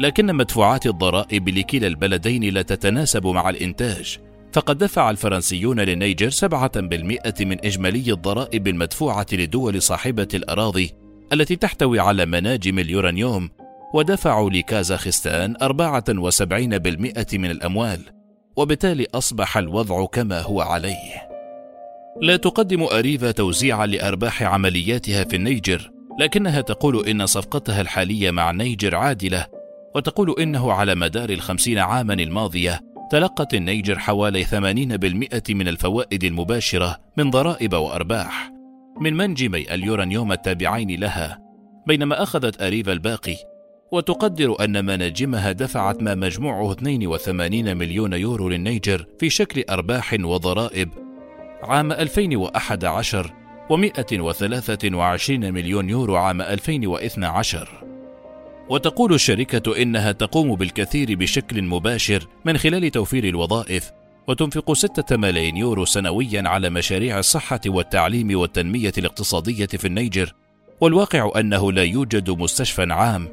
لكن 0.00 0.34
مدفوعات 0.34 0.86
الضرائب 0.86 1.48
لكلا 1.48 1.86
البلدين 1.86 2.44
لا 2.54 2.62
تتناسب 2.62 3.26
مع 3.26 3.50
الإنتاج 3.50 4.18
فقد 4.52 4.78
دفع 4.78 5.10
الفرنسيون 5.10 5.80
للنيجر 5.80 6.30
7% 6.30 7.42
من 7.42 7.64
إجمالي 7.64 8.12
الضرائب 8.12 8.68
المدفوعة 8.68 9.26
لدول 9.32 9.82
صاحبة 9.82 10.28
الأراضي 10.34 10.94
التي 11.32 11.56
تحتوي 11.56 12.00
على 12.00 12.26
مناجم 12.26 12.78
اليورانيوم 12.78 13.50
ودفعوا 13.94 14.50
لكازاخستان 14.50 15.54
74% 15.56 17.34
من 17.34 17.50
الأموال 17.50 18.00
وبالتالي 18.56 19.06
أصبح 19.14 19.56
الوضع 19.56 20.06
كما 20.06 20.40
هو 20.40 20.60
عليه. 20.60 21.28
لا 22.20 22.36
تقدم 22.36 22.82
أريفا 22.82 23.30
توزيعا 23.30 23.86
لأرباح 23.86 24.42
عملياتها 24.42 25.24
في 25.24 25.36
النيجر 25.36 25.90
لكنها 26.20 26.60
تقول 26.60 27.06
إن 27.06 27.26
صفقتها 27.26 27.80
الحالية 27.80 28.30
مع 28.30 28.50
النيجر 28.50 28.94
عادلة 28.94 29.46
وتقول 29.94 30.34
إنه 30.40 30.72
على 30.72 30.94
مدار 30.94 31.30
الخمسين 31.30 31.78
عاما 31.78 32.14
الماضية 32.14 32.91
تلقت 33.12 33.54
النيجر 33.54 33.98
حوالي 33.98 34.44
80% 34.44 35.54
من 35.54 35.68
الفوائد 35.68 36.24
المباشرة 36.24 36.98
من 37.16 37.30
ضرائب 37.30 37.74
وأرباح. 37.74 38.52
من 39.00 39.16
منجمي 39.16 39.74
اليورانيوم 39.74 40.32
التابعين 40.32 41.00
لها 41.00 41.38
بينما 41.86 42.22
أخذت 42.22 42.62
أريفا 42.62 42.92
الباقي. 42.92 43.36
وتقدر 43.92 44.64
أن 44.64 44.84
مناجمها 44.84 45.52
دفعت 45.52 46.02
ما 46.02 46.14
مجموعه 46.14 46.72
82 46.72 47.76
مليون 47.76 48.12
يورو 48.12 48.48
للنيجر 48.48 49.06
في 49.18 49.30
شكل 49.30 49.64
أرباح 49.70 50.16
وضرائب. 50.20 50.88
عام 51.62 51.92
2011 51.92 53.32
و123 53.70 55.30
مليون 55.30 55.88
يورو 55.88 56.16
عام 56.16 56.42
2012 56.42 57.91
وتقول 58.68 59.14
الشركة 59.14 59.82
إنها 59.82 60.12
تقوم 60.12 60.54
بالكثير 60.54 61.14
بشكل 61.14 61.62
مباشر 61.62 62.26
من 62.44 62.58
خلال 62.58 62.90
توفير 62.90 63.24
الوظائف 63.24 63.90
وتنفق 64.28 64.72
ستة 64.72 65.16
ملايين 65.16 65.56
يورو 65.56 65.84
سنويا 65.84 66.48
على 66.48 66.70
مشاريع 66.70 67.18
الصحة 67.18 67.60
والتعليم 67.66 68.38
والتنمية 68.38 68.92
الاقتصادية 68.98 69.66
في 69.66 69.86
النيجر. 69.86 70.34
والواقع 70.80 71.40
أنه 71.40 71.72
لا 71.72 71.82
يوجد 71.82 72.30
مستشفى 72.30 72.92
عام. 72.92 73.28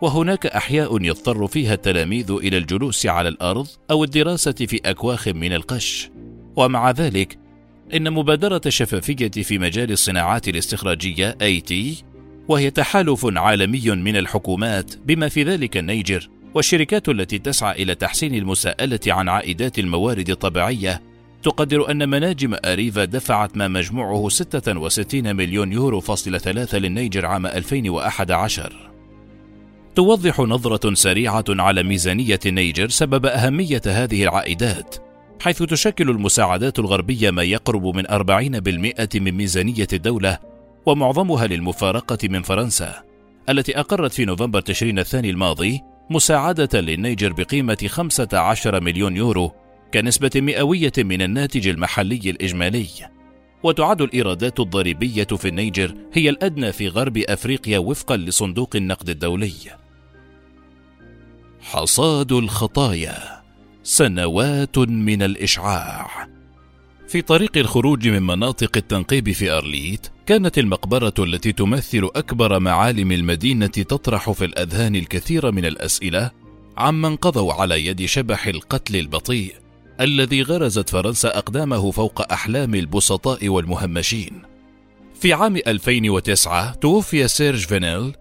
وهناك 0.00 0.46
أحياء 0.46 1.02
يضطر 1.02 1.46
فيها 1.46 1.74
التلاميذ 1.74 2.30
إلى 2.30 2.58
الجلوس 2.58 3.06
على 3.06 3.28
الأرض 3.28 3.66
أو 3.90 4.04
الدراسة 4.04 4.52
في 4.52 4.80
أكواخ 4.84 5.28
من 5.28 5.52
القش. 5.52 6.10
ومع 6.56 6.90
ذلك 6.90 7.38
إن 7.94 8.12
مبادرة 8.12 8.60
الشفافية 8.66 9.42
في 9.42 9.58
مجال 9.58 9.92
الصناعات 9.92 10.48
الاستخراجية 10.48 11.38
AT 11.42 11.72
وهي 12.48 12.70
تحالف 12.70 13.26
عالمي 13.36 13.90
من 13.90 14.16
الحكومات 14.16 14.96
بما 14.96 15.28
في 15.28 15.42
ذلك 15.42 15.76
النيجر 15.76 16.28
والشركات 16.54 17.08
التي 17.08 17.38
تسعى 17.38 17.82
إلى 17.82 17.94
تحسين 17.94 18.34
المساءلة 18.34 19.00
عن 19.06 19.28
عائدات 19.28 19.78
الموارد 19.78 20.30
الطبيعية. 20.30 21.02
تقدر 21.46 21.90
أن 21.90 22.08
مناجم 22.08 22.56
أريفا 22.64 23.04
دفعت 23.04 23.56
ما 23.56 23.68
مجموعه 23.68 24.28
66 24.28 25.36
مليون 25.36 25.72
يورو 25.72 26.00
فاصلة 26.00 26.38
ثلاثة 26.38 26.78
للنيجر 26.78 27.26
عام 27.26 27.46
2011 27.46 28.90
توضح 29.94 30.40
نظرة 30.40 30.94
سريعة 30.94 31.44
على 31.48 31.82
ميزانية 31.82 32.40
النيجر 32.46 32.88
سبب 32.88 33.26
أهمية 33.26 33.82
هذه 33.86 34.22
العائدات 34.22 34.96
حيث 35.40 35.62
تشكل 35.62 36.10
المساعدات 36.10 36.78
الغربية 36.78 37.30
ما 37.30 37.42
يقرب 37.42 37.96
من 37.96 38.06
40% 38.06 39.16
من 39.16 39.32
ميزانية 39.32 39.88
الدولة 39.92 40.38
ومعظمها 40.86 41.46
للمفارقة 41.46 42.28
من 42.28 42.42
فرنسا 42.42 43.02
التي 43.48 43.80
أقرت 43.80 44.12
في 44.12 44.24
نوفمبر 44.24 44.60
تشرين 44.60 44.98
الثاني 44.98 45.30
الماضي 45.30 45.80
مساعدة 46.10 46.80
للنيجر 46.80 47.32
بقيمة 47.32 47.86
15 47.86 48.80
مليون 48.80 49.16
يورو 49.16 49.52
كنسبة 49.94 50.30
مئوية 50.36 50.92
من 50.98 51.22
الناتج 51.22 51.68
المحلي 51.68 52.20
الإجمالي. 52.30 52.86
وتعد 53.62 54.02
الإيرادات 54.02 54.60
الضريبية 54.60 55.24
في 55.24 55.48
النيجر 55.48 55.94
هي 56.12 56.28
الأدنى 56.28 56.72
في 56.72 56.88
غرب 56.88 57.18
أفريقيا 57.18 57.78
وفقا 57.78 58.16
لصندوق 58.16 58.76
النقد 58.76 59.08
الدولي. 59.08 59.52
حصاد 61.60 62.32
الخطايا 62.32 63.42
سنوات 63.82 64.78
من 64.78 65.22
الإشعاع. 65.22 66.35
في 67.08 67.22
طريق 67.22 67.56
الخروج 67.56 68.08
من 68.08 68.22
مناطق 68.22 68.76
التنقيب 68.76 69.32
في 69.32 69.50
أرليت 69.50 70.06
كانت 70.26 70.58
المقبرة 70.58 71.14
التي 71.18 71.52
تمثل 71.52 72.10
أكبر 72.16 72.58
معالم 72.58 73.12
المدينة 73.12 73.66
تطرح 73.66 74.30
في 74.30 74.44
الأذهان 74.44 74.96
الكثير 74.96 75.52
من 75.52 75.64
الأسئلة 75.64 76.30
عمن 76.76 77.16
قضوا 77.16 77.52
على 77.52 77.86
يد 77.86 78.04
شبح 78.04 78.46
القتل 78.46 78.96
البطيء 78.96 79.54
الذي 80.00 80.42
غرزت 80.42 80.88
فرنسا 80.88 81.38
أقدامه 81.38 81.90
فوق 81.90 82.32
أحلام 82.32 82.74
البسطاء 82.74 83.48
والمهمشين. 83.48 84.42
في 85.20 85.32
عام 85.32 85.56
2009 85.56 86.74
توفي 86.74 87.28
سيرج 87.28 87.66
فينيل 87.66 88.12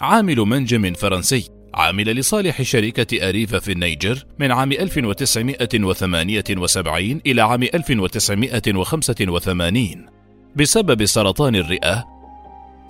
عامل 0.00 0.36
منجم 0.36 0.94
فرنسي 0.94 1.48
عامل 1.74 2.16
لصالح 2.16 2.62
شركة 2.62 3.28
أريفا 3.28 3.58
في 3.58 3.72
النيجر 3.72 4.24
من 4.38 4.52
عام 4.52 4.72
1978 4.72 7.20
إلى 7.26 7.42
عام 7.42 7.62
1985 7.62 10.06
بسبب 10.56 11.04
سرطان 11.04 11.56
الرئة. 11.56 12.04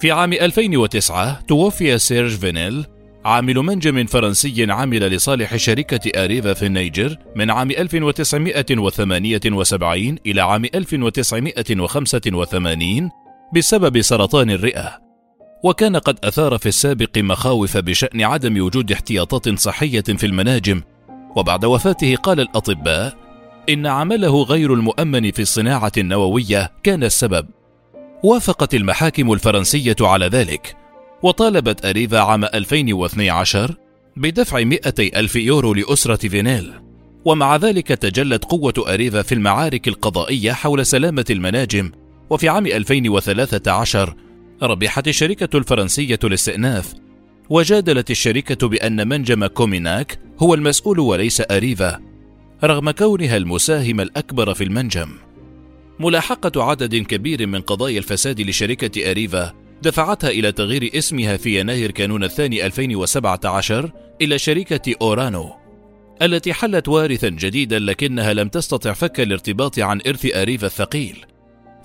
في 0.00 0.10
عام 0.10 0.32
2009 0.32 1.40
توفي 1.40 1.98
سيرج 1.98 2.30
فينيل 2.30 2.84
عامل 3.24 3.54
منجم 3.54 4.06
فرنسي 4.06 4.72
عمل 4.72 5.00
لصالح 5.00 5.56
شركة 5.56 6.24
أريفا 6.24 6.52
في 6.52 6.66
النيجر 6.66 7.16
من 7.36 7.50
عام 7.50 7.70
1978 7.70 10.16
إلى 10.26 10.40
عام 10.40 10.64
1985 10.64 13.10
بسبب 13.54 14.00
سرطان 14.00 14.50
الرئة. 14.50 15.12
وكان 15.62 15.96
قد 15.96 16.18
أثار 16.25 16.59
في 16.59 16.66
السابق 16.66 17.18
مخاوف 17.18 17.77
بشأن 17.77 18.20
عدم 18.20 18.64
وجود 18.64 18.92
احتياطات 18.92 19.59
صحية 19.59 20.01
في 20.01 20.27
المناجم، 20.27 20.83
وبعد 21.37 21.64
وفاته 21.64 22.16
قال 22.16 22.40
الأطباء 22.40 23.16
إن 23.68 23.87
عمله 23.87 24.42
غير 24.42 24.75
المؤمن 24.75 25.31
في 25.31 25.42
الصناعة 25.42 25.92
النووية 25.98 26.72
كان 26.83 27.05
السبب. 27.05 27.46
وافقت 28.25 28.75
المحاكم 28.75 29.33
الفرنسية 29.33 29.96
على 30.01 30.27
ذلك، 30.27 30.77
وطالبت 31.22 31.87
أريفا 31.87 32.18
عام 32.18 32.44
2012 32.44 33.75
بدفع 34.16 34.64
200 34.64 35.11
ألف 35.16 35.37
يورو 35.37 35.75
لأسرة 35.75 36.29
فينيل. 36.29 36.72
ومع 37.25 37.57
ذلك 37.57 37.88
تجلت 37.88 38.44
قوة 38.44 38.75
أريفا 38.79 39.22
في 39.22 39.35
المعارك 39.35 39.88
القضائية 39.88 40.53
حول 40.53 40.87
سلامة 40.87 41.25
المناجم. 41.31 41.92
وفي 42.31 42.48
عام 42.48 42.66
2013 42.66 44.14
ربحت 44.62 45.09
الشركة 45.09 45.57
الفرنسية 45.57 46.18
الاستئناف 46.25 46.94
وجادلت 47.51 48.11
الشركة 48.11 48.68
بأن 48.68 49.09
منجم 49.09 49.46
كوميناك 49.46 50.18
هو 50.38 50.55
المسؤول 50.55 50.98
وليس 50.98 51.42
أريفا 51.51 52.01
رغم 52.64 52.90
كونها 52.90 53.37
المساهم 53.37 54.01
الأكبر 54.01 54.55
في 54.55 54.64
المنجم. 54.64 55.09
ملاحقة 56.01 56.64
عدد 56.64 56.96
كبير 56.96 57.46
من 57.46 57.61
قضايا 57.61 57.98
الفساد 57.98 58.40
لشركة 58.40 59.11
أريفا 59.11 59.53
دفعتها 59.83 60.31
إلى 60.31 60.53
تغيير 60.53 60.90
اسمها 60.94 61.37
في 61.37 61.61
يناير 61.61 61.90
كانون 61.90 62.25
الثاني 62.25 62.66
2017 62.66 63.90
إلى 64.20 64.38
شركة 64.38 64.94
أورانو 65.03 65.53
التي 66.22 66.53
حلت 66.53 66.88
وارثا 66.88 67.29
جديدا 67.29 67.79
لكنها 67.79 68.33
لم 68.33 68.48
تستطع 68.48 68.92
فك 68.92 69.20
الارتباط 69.20 69.79
عن 69.79 70.01
إرث 70.07 70.37
أريفا 70.37 70.66
الثقيل. 70.66 71.25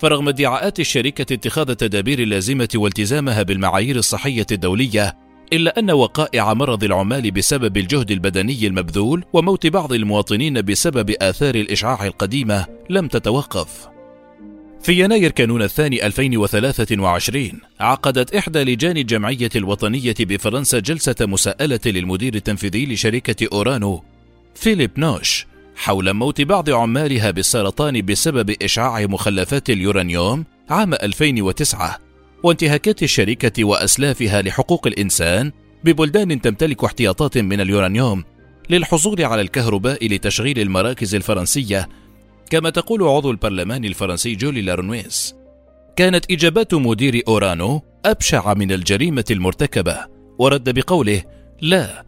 فرغم 0.00 0.28
ادعاءات 0.28 0.80
الشركة 0.80 1.34
اتخاذ 1.34 1.70
التدابير 1.70 2.18
اللازمة 2.18 2.68
والتزامها 2.74 3.42
بالمعايير 3.42 3.96
الصحية 3.96 4.46
الدولية 4.52 5.16
إلا 5.52 5.78
أن 5.78 5.90
وقائع 5.90 6.54
مرض 6.54 6.84
العمال 6.84 7.30
بسبب 7.30 7.76
الجهد 7.76 8.10
البدني 8.10 8.66
المبذول 8.66 9.24
وموت 9.32 9.66
بعض 9.66 9.92
المواطنين 9.92 10.62
بسبب 10.62 11.10
آثار 11.10 11.54
الإشعاع 11.54 12.06
القديمة 12.06 12.66
لم 12.90 13.08
تتوقف. 13.08 13.88
في 14.82 15.00
يناير 15.04 15.30
كانون 15.30 15.62
الثاني 15.62 16.06
2023 16.06 17.52
عقدت 17.80 18.34
إحدى 18.34 18.58
لجان 18.58 18.96
الجمعية 18.96 19.50
الوطنية 19.56 20.14
بفرنسا 20.20 20.78
جلسة 20.78 21.14
مساءلة 21.20 21.80
للمدير 21.86 22.34
التنفيذي 22.34 22.86
لشركة 22.86 23.48
أورانو 23.52 24.02
فيليب 24.54 24.90
نوش 24.96 25.46
حول 25.78 26.12
موت 26.12 26.40
بعض 26.40 26.70
عمالها 26.70 27.30
بالسرطان 27.30 28.02
بسبب 28.02 28.50
إشعاع 28.62 29.06
مخلفات 29.06 29.70
اليورانيوم 29.70 30.44
عام 30.70 30.94
2009 30.94 31.98
وانتهاكات 32.42 33.02
الشركة 33.02 33.64
وأسلافها 33.64 34.42
لحقوق 34.42 34.86
الإنسان 34.86 35.52
ببلدان 35.84 36.40
تمتلك 36.40 36.84
احتياطات 36.84 37.38
من 37.38 37.60
اليورانيوم 37.60 38.24
للحصول 38.70 39.24
على 39.24 39.40
الكهرباء 39.40 40.06
لتشغيل 40.06 40.58
المراكز 40.58 41.14
الفرنسية 41.14 41.88
كما 42.50 42.70
تقول 42.70 43.02
عضو 43.02 43.30
البرلمان 43.30 43.84
الفرنسي 43.84 44.34
جولي 44.34 44.62
لارنويس. 44.62 45.34
كانت 45.96 46.30
إجابات 46.30 46.74
مدير 46.74 47.22
أورانو 47.28 47.82
أبشع 48.04 48.54
من 48.54 48.72
الجريمة 48.72 49.24
المرتكبة 49.30 49.98
ورد 50.38 50.78
بقوله 50.78 51.22
لا 51.60 52.04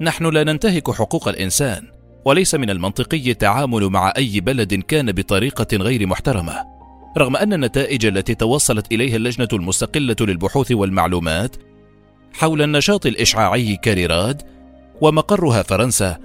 نحن 0.00 0.26
لا 0.26 0.44
ننتهك 0.44 0.90
حقوق 0.90 1.28
الإنسان. 1.28 1.99
وليس 2.24 2.54
من 2.54 2.70
المنطقي 2.70 3.30
التعامل 3.30 3.86
مع 3.86 4.12
أي 4.16 4.40
بلد 4.40 4.74
كان 4.74 5.12
بطريقة 5.12 5.76
غير 5.76 6.06
محترمة. 6.06 6.80
رغم 7.18 7.36
أن 7.36 7.52
النتائج 7.52 8.06
التي 8.06 8.34
توصلت 8.34 8.92
إليها 8.92 9.16
اللجنة 9.16 9.48
المستقلة 9.52 10.16
للبحوث 10.20 10.72
والمعلومات 10.72 11.56
حول 12.32 12.62
النشاط 12.62 13.06
الإشعاعي 13.06 13.76
كاريراد 13.76 14.42
ومقرها 15.00 15.62
فرنسا 15.62 16.16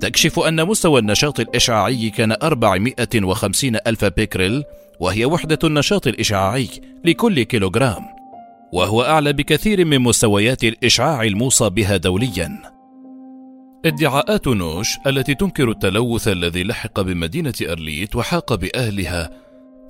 تكشف 0.00 0.38
أن 0.38 0.66
مستوى 0.66 1.00
النشاط 1.00 1.40
الإشعاعي 1.40 2.10
كان 2.10 2.32
450 2.42 3.76
ألف 3.86 4.04
بيكريل 4.04 4.64
وهي 5.00 5.24
وحدة 5.24 5.58
النشاط 5.64 6.06
الإشعاعي 6.06 6.68
لكل 7.04 7.42
كيلوغرام 7.42 8.02
وهو 8.72 9.02
أعلى 9.02 9.32
بكثير 9.32 9.84
من 9.84 9.98
مستويات 9.98 10.64
الإشعاع 10.64 11.22
الموصى 11.22 11.70
بها 11.70 11.96
دوليا. 11.96 12.77
ادعاءات 13.84 14.48
نوش 14.48 14.96
التي 15.06 15.34
تنكر 15.34 15.70
التلوث 15.70 16.28
الذي 16.28 16.64
لحق 16.64 17.00
بمدينة 17.00 17.54
أرليت 17.62 18.16
وحاق 18.16 18.54
بأهلها 18.54 19.30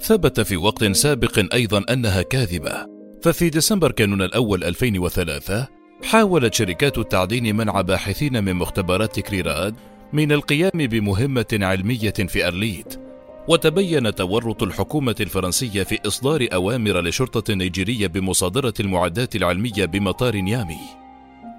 ثبت 0.00 0.40
في 0.40 0.56
وقت 0.56 0.84
سابق 0.84 1.54
أيضا 1.54 1.84
أنها 1.90 2.22
كاذبة. 2.22 2.86
ففي 3.22 3.50
ديسمبر 3.50 3.92
كانون 3.92 4.22
الأول 4.22 4.64
2003 4.64 5.68
حاولت 6.04 6.54
شركات 6.54 6.98
التعدين 6.98 7.56
منع 7.56 7.80
باحثين 7.80 8.44
من 8.44 8.54
مختبرات 8.54 9.20
كريراد 9.20 9.74
من 10.12 10.32
القيام 10.32 10.70
بمهمة 10.74 11.46
علمية 11.52 12.14
في 12.28 12.46
أرليت. 12.46 13.00
وتبين 13.48 14.14
تورط 14.14 14.62
الحكومة 14.62 15.16
الفرنسية 15.20 15.82
في 15.82 15.98
إصدار 16.06 16.48
أوامر 16.52 17.00
لشرطة 17.00 17.54
نيجيرية 17.54 18.06
بمصادرة 18.06 18.74
المعدات 18.80 19.36
العلمية 19.36 19.84
بمطار 19.84 20.36
نيامي. 20.36 21.07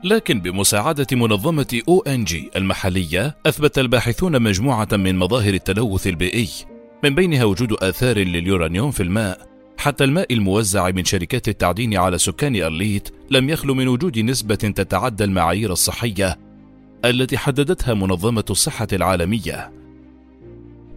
لكن 0.03 0.41
بمساعدة 0.41 1.07
منظمة 1.11 1.81
أو 1.87 1.99
أن 1.99 2.23
جي 2.23 2.51
المحلية 2.55 3.37
أثبت 3.45 3.79
الباحثون 3.79 4.41
مجموعة 4.41 4.87
من 4.91 5.15
مظاهر 5.15 5.53
التلوث 5.53 6.07
البيئي 6.07 6.49
من 7.03 7.15
بينها 7.15 7.43
وجود 7.43 7.73
آثار 7.73 8.17
لليورانيوم 8.17 8.91
في 8.91 9.03
الماء 9.03 9.49
حتى 9.77 10.03
الماء 10.03 10.33
الموزع 10.33 10.91
من 10.91 11.05
شركات 11.05 11.47
التعدين 11.47 11.97
على 11.97 12.17
سكان 12.17 12.61
أرليت 12.61 13.09
لم 13.29 13.49
يخلو 13.49 13.73
من 13.73 13.87
وجود 13.87 14.19
نسبة 14.19 14.55
تتعدى 14.55 15.23
المعايير 15.23 15.71
الصحية 15.71 16.39
التي 17.05 17.37
حددتها 17.37 17.93
منظمة 17.93 18.45
الصحة 18.49 18.87
العالمية. 18.93 19.71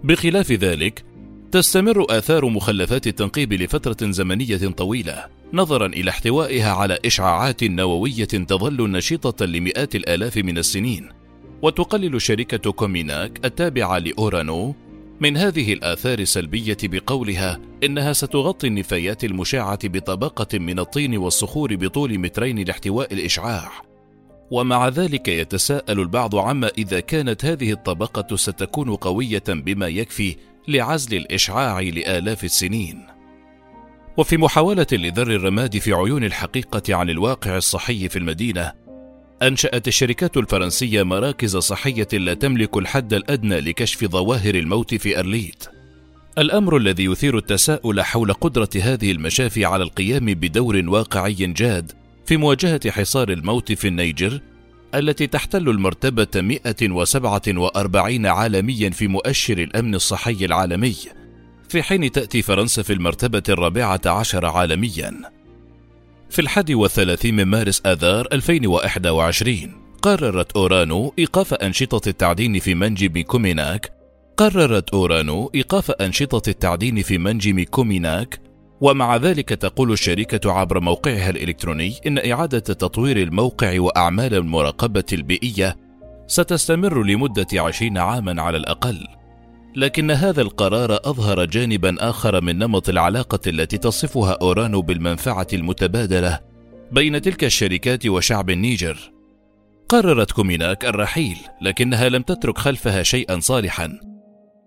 بخلاف 0.04 0.52
ذلك، 0.52 1.04
تستمر 1.52 2.06
آثار 2.18 2.46
مخلفات 2.46 3.06
التنقيب 3.06 3.52
لفترة 3.52 4.10
زمنية 4.10 4.56
طويلة، 4.56 5.26
نظرا 5.52 5.86
إلى 5.86 6.10
احتوائها 6.10 6.72
على 6.72 6.98
إشعاعات 7.06 7.64
نووية 7.64 8.24
تظل 8.24 8.90
نشيطة 8.90 9.46
لمئات 9.46 9.94
الآلاف 9.94 10.36
من 10.36 10.58
السنين. 10.58 11.08
وتقلل 11.62 12.22
شركة 12.22 12.72
كوميناك 12.72 13.40
التابعة 13.44 13.98
لأورانو 13.98 14.74
من 15.20 15.36
هذه 15.36 15.72
الآثار 15.72 16.18
السلبية 16.18 16.76
بقولها 16.82 17.60
إنها 17.84 18.12
ستغطي 18.12 18.66
النفايات 18.66 19.24
المشعة 19.24 19.78
بطبقة 19.84 20.58
من 20.58 20.78
الطين 20.78 21.16
والصخور 21.16 21.76
بطول 21.76 22.18
مترين 22.18 22.58
لاحتواء 22.58 23.14
الإشعاع. 23.14 23.70
ومع 24.50 24.88
ذلك 24.88 25.28
يتساءل 25.28 26.00
البعض 26.00 26.36
عما 26.36 26.70
إذا 26.78 27.00
كانت 27.00 27.44
هذه 27.44 27.72
الطبقة 27.72 28.36
ستكون 28.36 28.96
قوية 28.96 29.42
بما 29.48 29.88
يكفي 29.88 30.36
لعزل 30.68 31.16
الإشعاع 31.16 31.80
لآلاف 31.80 32.44
السنين. 32.44 33.06
وفي 34.16 34.36
محاولة 34.36 34.86
لذر 34.92 35.30
الرماد 35.30 35.78
في 35.78 35.92
عيون 35.92 36.24
الحقيقة 36.24 36.94
عن 36.94 37.10
الواقع 37.10 37.56
الصحي 37.56 38.08
في 38.08 38.18
المدينة، 38.18 38.72
أنشأت 39.42 39.88
الشركات 39.88 40.36
الفرنسية 40.36 41.02
مراكز 41.02 41.56
صحية 41.56 42.08
لا 42.12 42.34
تملك 42.34 42.76
الحد 42.76 43.14
الأدنى 43.14 43.60
لكشف 43.60 44.04
ظواهر 44.04 44.54
الموت 44.54 44.94
في 44.94 45.18
أرليت. 45.18 45.64
الأمر 46.38 46.76
الذي 46.76 47.04
يثير 47.04 47.38
التساؤل 47.38 48.02
حول 48.02 48.32
قدرة 48.32 48.68
هذه 48.82 49.12
المشافي 49.12 49.64
على 49.64 49.82
القيام 49.82 50.26
بدور 50.26 50.82
واقعي 50.86 51.34
جاد 51.34 51.92
في 52.26 52.36
مواجهة 52.36 52.90
حصار 52.90 53.28
الموت 53.28 53.72
في 53.72 53.88
النيجر 53.88 54.40
التي 54.94 55.26
تحتل 55.26 55.68
المرتبة 55.68 56.42
147 56.42 58.26
عالميا 58.26 58.90
في 58.90 59.08
مؤشر 59.08 59.58
الأمن 59.58 59.94
الصحي 59.94 60.44
العالمي 60.44 60.96
في 61.72 61.82
حين 61.82 62.12
تأتي 62.12 62.42
فرنسا 62.42 62.82
في 62.82 62.92
المرتبة 62.92 63.42
الرابعة 63.48 64.00
عشر 64.06 64.46
عالميا. 64.46 65.12
في 66.30 66.38
الحادي 66.38 66.74
والثلاثين 66.74 67.36
من 67.36 67.44
مارس 67.44 67.82
آذار 67.86 68.28
2021 68.32 69.72
قررت 70.02 70.52
أورانو 70.52 71.14
إيقاف 71.18 71.54
أنشطة 71.54 72.08
التعدين 72.08 72.58
في 72.58 72.74
منجم 72.74 73.22
كوميناك. 73.22 73.92
قررت 74.36 74.90
أورانو 74.90 75.50
إيقاف 75.54 75.90
أنشطة 75.90 76.50
التعدين 76.50 77.02
في 77.02 77.18
منجم 77.18 77.62
كوميناك. 77.62 78.40
ومع 78.80 79.16
ذلك 79.16 79.48
تقول 79.48 79.92
الشركة 79.92 80.52
عبر 80.52 80.80
موقعها 80.80 81.30
الإلكتروني 81.30 81.94
إن 82.06 82.32
إعادة 82.32 82.58
تطوير 82.58 83.16
الموقع 83.16 83.80
وأعمال 83.80 84.34
المراقبة 84.34 85.04
البيئية 85.12 85.76
ستستمر 86.26 87.02
لمدة 87.02 87.46
عشرين 87.54 87.98
عاما 87.98 88.42
على 88.42 88.56
الأقل. 88.56 89.21
لكن 89.76 90.10
هذا 90.10 90.42
القرار 90.42 90.94
أظهر 90.94 91.44
جانبا 91.44 91.96
آخر 92.00 92.40
من 92.40 92.58
نمط 92.58 92.88
العلاقة 92.88 93.40
التي 93.46 93.78
تصفها 93.78 94.32
أورانو 94.32 94.82
بالمنفعة 94.82 95.46
المتبادلة 95.52 96.40
بين 96.92 97.22
تلك 97.22 97.44
الشركات 97.44 98.06
وشعب 98.06 98.50
النيجر. 98.50 99.12
قررت 99.88 100.32
كوميناك 100.32 100.84
الرحيل 100.84 101.36
لكنها 101.62 102.08
لم 102.08 102.22
تترك 102.22 102.58
خلفها 102.58 103.02
شيئا 103.02 103.40
صالحا. 103.40 104.00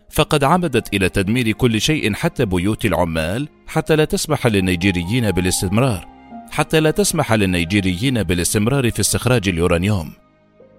فقد 0.09 0.43
عمدت 0.43 0.93
إلى 0.93 1.09
تدمير 1.09 1.51
كل 1.51 1.81
شيء 1.81 2.13
حتى 2.13 2.45
بيوت 2.45 2.85
العمال 2.85 3.47
حتى 3.67 3.95
لا 3.95 4.05
تسمح 4.05 4.47
للنيجيريين 4.47 5.31
بالاستمرار 5.31 6.07
حتى 6.51 6.79
لا 6.79 6.91
تسمح 6.91 7.33
للنيجيريين 7.33 8.23
بالاستمرار 8.23 8.91
في 8.91 8.99
استخراج 8.99 9.49
اليورانيوم. 9.49 10.13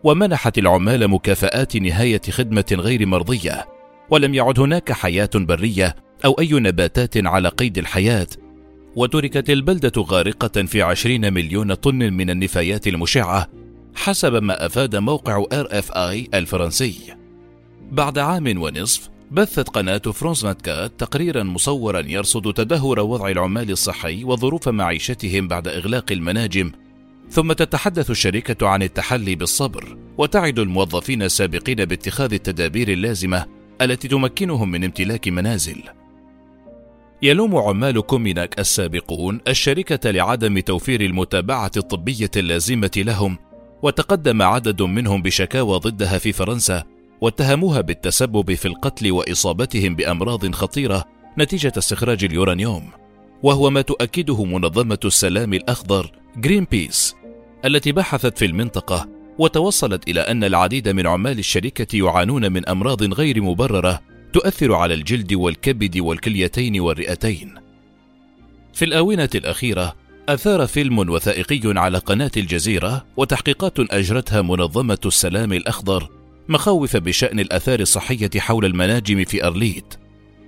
ومنحت 0.05 0.59
العمال 0.59 1.09
مكافآت 1.09 1.77
نهاية 1.77 2.21
خدمة 2.31 2.65
غير 2.73 3.07
مرضية. 3.07 3.76
ولم 4.11 4.35
يعد 4.35 4.61
هناك 4.61 4.93
حياة 4.93 5.31
برية 5.35 5.97
أو 6.25 6.33
أي 6.33 6.53
نباتات 6.53 7.27
على 7.27 7.49
قيد 7.49 7.79
الحياة. 7.79 8.27
وتركت 8.97 9.51
البلدة 9.51 9.93
غارقة 10.03 10.63
في 10.63 10.83
عشرين 10.83 11.33
مليون 11.33 11.75
طن 11.75 12.13
من 12.13 12.31
النفايات 12.31 12.87
المشعة 12.87 13.49
حسب 13.95 14.43
ما 14.43 14.67
أفاد 14.67 14.97
موقع 14.97 15.45
RFI 15.45 16.29
الفرنسي. 16.35 16.95
بعد 17.93 18.19
عام 18.19 18.63
ونصف 18.63 19.09
بثت 19.31 19.69
قناة 19.69 19.99
فرانس 19.99 20.45
24 20.45 20.93
تقريرا 20.99 21.43
مصورا 21.43 22.01
يرصد 22.01 22.53
تدهور 22.53 23.01
وضع 23.01 23.29
العمال 23.29 23.71
الصحي 23.71 24.25
وظروف 24.25 24.69
معيشتهم 24.69 25.49
بعد 25.49 25.69
إغلاق 25.69 26.13
المناجم. 26.13 26.73
ثم 27.31 27.53
تتحدث 27.53 28.11
الشركة 28.11 28.69
عن 28.69 28.83
التحلي 28.83 29.35
بالصبر 29.35 29.97
وتعد 30.19 30.59
الموظفين 30.59 31.23
السابقين 31.23 31.85
باتخاذ 31.85 32.33
التدابير 32.33 32.89
اللازمة. 32.89 33.56
التي 33.83 34.09
تمكنهم 34.09 34.71
من 34.71 34.85
امتلاك 34.85 35.29
منازل. 35.29 35.83
يلوم 37.23 37.57
عمال 37.57 38.01
كوميناك 38.01 38.59
السابقون 38.59 39.41
الشركة 39.49 40.11
لعدم 40.11 40.59
توفير 40.59 41.01
المتابعة 41.01 41.71
الطبية 41.77 42.31
اللازمة 42.37 42.91
لهم 42.97 43.39
وتقدم 43.83 44.43
عدد 44.43 44.83
منهم 44.83 45.23
بشكاوى 45.23 45.79
ضدها 45.79 46.19
في 46.19 46.33
فرنسا 46.33 46.85
واتهموها 47.21 47.81
بالتسبب 47.81 48.55
في 48.55 48.69
القتل 48.69 49.13
وإصابتهم 49.13 49.97
بأمراض 49.97 50.51
خطيرة 50.55 51.05
نتيجة 51.39 51.73
استخراج 51.79 52.25
اليورانيوم. 52.25 52.91
وهو 53.43 53.71
ما 53.71 53.81
تؤكده 53.83 54.45
منظمة 54.45 54.99
السلام 55.05 55.55
الأخضر 55.55 56.13
غرين 56.37 56.67
بيس 56.71 57.15
التي 57.65 57.93
بحثت 57.93 58.39
في 58.39 58.45
المنطقة 58.45 59.16
وتوصلت 59.39 60.09
إلى 60.09 60.21
أن 60.21 60.45
العديد 60.45 60.89
من 60.89 61.07
عمال 61.07 61.39
الشركة 61.39 61.97
يعانون 61.97 62.53
من 62.53 62.69
أمراض 62.69 63.15
غير 63.15 63.43
مبررة 63.43 64.01
تؤثر 64.33 64.75
على 64.75 64.95
الجلد 64.95 65.33
والكبد 65.33 65.99
والكليتين 65.99 66.81
والرئتين. 66.81 67.55
في 68.75 68.85
الآونة 68.85 69.29
الأخيرة 69.35 69.97
أثار 70.29 70.67
فيلم 70.67 70.99
وثائقي 70.99 71.61
على 71.65 71.99
قناة 71.99 72.31
الجزيرة 72.37 73.07
وتحقيقات 73.17 73.79
أجرتها 73.79 74.43
منظمة 74.43 74.99
السلام 75.07 75.53
الأخضر 75.53 76.11
مخاوف 76.49 76.97
بشأن 76.97 77.41
الآثار 77.41 77.81
الصحية 77.81 78.31
حول 78.39 78.65
المناجم 78.65 79.25
في 79.25 79.45
أرليت 79.45 79.95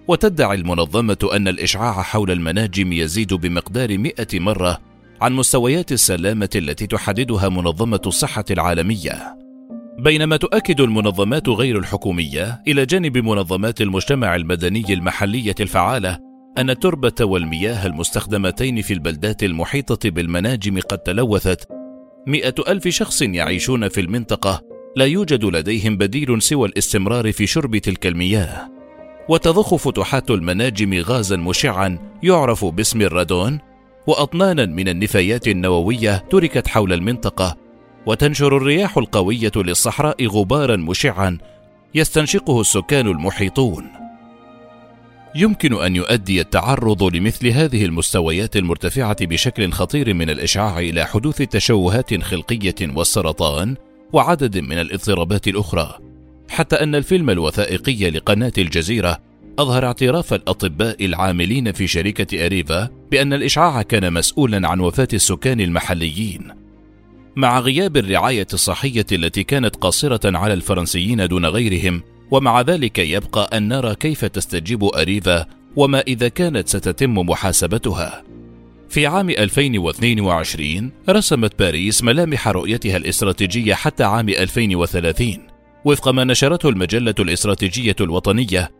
وتدعي 0.09 0.57
المنظمة 0.57 1.31
أن 1.33 1.49
الإشعاع 1.49 2.03
حول 2.03 2.31
المناجم 2.31 2.93
يزيد 2.93 3.35
بمقدار 3.35 3.99
مئة 3.99 4.41
مرة 4.41 4.81
عن 5.21 5.33
مستويات 5.33 5.93
السلامة 5.93 6.49
التي 6.57 6.87
تحددها 6.87 7.49
منظمة 7.49 8.01
الصحة 8.07 8.45
العالمية. 8.51 9.39
بينما 9.99 10.37
تؤكد 10.37 10.81
المنظمات 10.81 11.49
غير 11.49 11.79
الحكومية 11.79 12.63
إلى 12.69 12.87
جانب 12.87 13.19
منظمات 13.19 13.81
المجتمع 13.81 14.37
المدني 14.37 14.85
المحلية 14.93 15.55
الفعالة 15.61 16.19
أن 16.59 16.71
التربة 16.71 17.15
والمياه 17.21 17.87
المستخدمتين 17.87 18.83
في 18.83 18.95
البلدات 18.95 19.43
المحيطة 19.43 20.11
بالمناجم 20.11 20.81
قد 20.81 20.99
تلوثت. 20.99 21.69
مئة 22.27 22.55
ألف 22.69 22.89
شخص 22.89 23.23
يعيشون 23.23 23.89
في 23.89 24.01
المنطقة 24.01 24.63
لا 24.97 25.05
يوجد 25.05 25.45
لديهم 25.45 25.97
بديل 25.97 26.43
سوى 26.43 26.69
الاستمرار 26.69 27.33
في 27.33 27.47
شرب 27.47 27.77
تلك 27.77 28.07
المياه. 28.07 28.69
وتضخ 29.29 29.75
فتحات 29.75 30.31
المناجم 30.31 30.95
غازا 30.95 31.37
مشعا 31.37 31.99
يعرف 32.23 32.65
باسم 32.65 33.01
الرادون 33.03 33.68
وأطنانا 34.09 34.67
من 34.67 34.89
النفايات 34.89 35.49
النووية 35.49 36.25
تركت 36.31 36.69
حول 36.69 36.93
المنطقة 36.93 37.57
وتنشر 38.07 38.57
الرياح 38.57 38.99
القوية 38.99 39.53
للصحراء 39.57 40.27
غبارا 40.27 40.77
مشعا 40.77 41.39
يستنشقه 41.95 42.61
السكان 42.61 43.07
المحيطون. 43.07 43.85
يمكن 45.35 45.75
أن 45.75 45.97
يؤدي 45.97 46.41
التعرض 46.41 47.03
لمثل 47.03 47.47
هذه 47.49 47.85
المستويات 47.85 48.57
المرتفعة 48.57 49.27
بشكل 49.27 49.73
خطير 49.73 50.15
من 50.15 50.31
الإشعاع 50.31 50.79
إلى 50.79 51.05
حدوث 51.05 51.43
تشوهات 51.43 52.23
خلقية 52.23 52.75
والسرطان 52.97 53.77
وعدد 54.13 54.59
من 54.59 54.79
الاضطرابات 54.79 55.49
الأخرى 55.49 55.99
حتى 56.49 56.77
أن 56.77 56.95
الفيلم 56.95 57.31
الوثائقي 57.31 58.11
لقناة 58.11 58.53
الجزيرة 58.59 59.19
أظهر 59.59 59.87
اعتراف 59.87 60.35
الأطباء 60.35 61.05
العاملين 61.05 61.73
في 61.73 61.87
شركة 61.87 62.47
أريفا 62.47 62.98
بأن 63.11 63.33
الإشعاع 63.33 63.83
كان 63.83 64.13
مسؤولا 64.13 64.69
عن 64.69 64.81
وفاة 64.81 65.09
السكان 65.13 65.61
المحليين. 65.61 66.49
مع 67.37 67.61
غياب 67.61 67.97
الرعاية 67.97 68.47
الصحية 68.53 69.07
التي 69.13 69.43
كانت 69.43 69.77
قاصرة 69.77 70.39
على 70.39 70.53
الفرنسيين 70.53 71.29
دون 71.29 71.47
غيرهم 71.47 72.03
ومع 72.31 72.61
ذلك 72.61 72.99
يبقى 72.99 73.59
ان 73.59 73.69
نرى 73.69 73.95
كيف 73.95 74.25
تستجيب 74.25 74.85
أريفا 74.85 75.47
وما 75.77 76.01
إذا 76.01 76.29
كانت 76.29 76.69
ستتم 76.69 77.15
محاسبتها. 77.15 78.25
في 78.89 79.07
عام 79.07 79.31
2022 79.31 80.91
رسمت 81.09 81.59
باريس 81.59 82.05
ملامح 82.05 82.49
رؤيتها 82.49 82.97
الاستراتيجية 82.97 83.75
حتى 83.75 84.05
عام 84.05 84.29
2030 84.29 85.39
وفق 85.85 86.09
ما 86.09 86.25
نشرته 86.25 86.69
المجلة 86.69 87.15
الاستراتيجية 87.19 87.97
الوطنية 88.01 88.71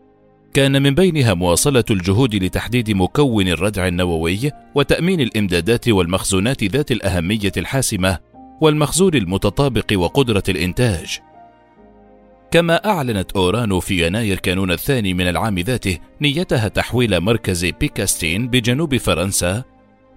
كان 0.53 0.81
من 0.81 0.95
بينها 0.95 1.33
مواصلة 1.33 1.83
الجهود 1.91 2.35
لتحديد 2.35 2.91
مكون 2.91 3.47
الردع 3.47 3.87
النووي 3.87 4.51
وتأمين 4.75 5.21
الإمدادات 5.21 5.89
والمخزونات 5.89 6.63
ذات 6.63 6.91
الأهمية 6.91 7.51
الحاسمة 7.57 8.17
والمخزون 8.61 9.15
المتطابق 9.15 9.85
وقدرة 9.93 10.43
الإنتاج. 10.49 11.19
كما 12.51 12.75
أعلنت 12.75 13.31
أورانو 13.31 13.79
في 13.79 14.07
يناير 14.07 14.39
كانون 14.39 14.71
الثاني 14.71 15.13
من 15.13 15.27
العام 15.27 15.59
ذاته 15.59 15.97
نيتها 16.21 16.67
تحويل 16.67 17.19
مركز 17.19 17.65
تريكاستين 17.65 18.47
بجنوب 18.47 18.97
فرنسا 18.97 19.63